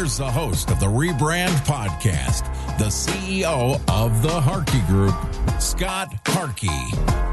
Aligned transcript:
Here's 0.00 0.16
the 0.16 0.30
host 0.30 0.70
of 0.70 0.80
the 0.80 0.86
Rebrand 0.86 1.50
Podcast, 1.66 2.46
the 2.78 2.86
CEO 2.86 3.78
of 3.90 4.22
the 4.22 4.40
Harkey 4.40 4.80
Group, 4.86 5.14
Scott 5.60 6.14
Harkey. 6.26 7.29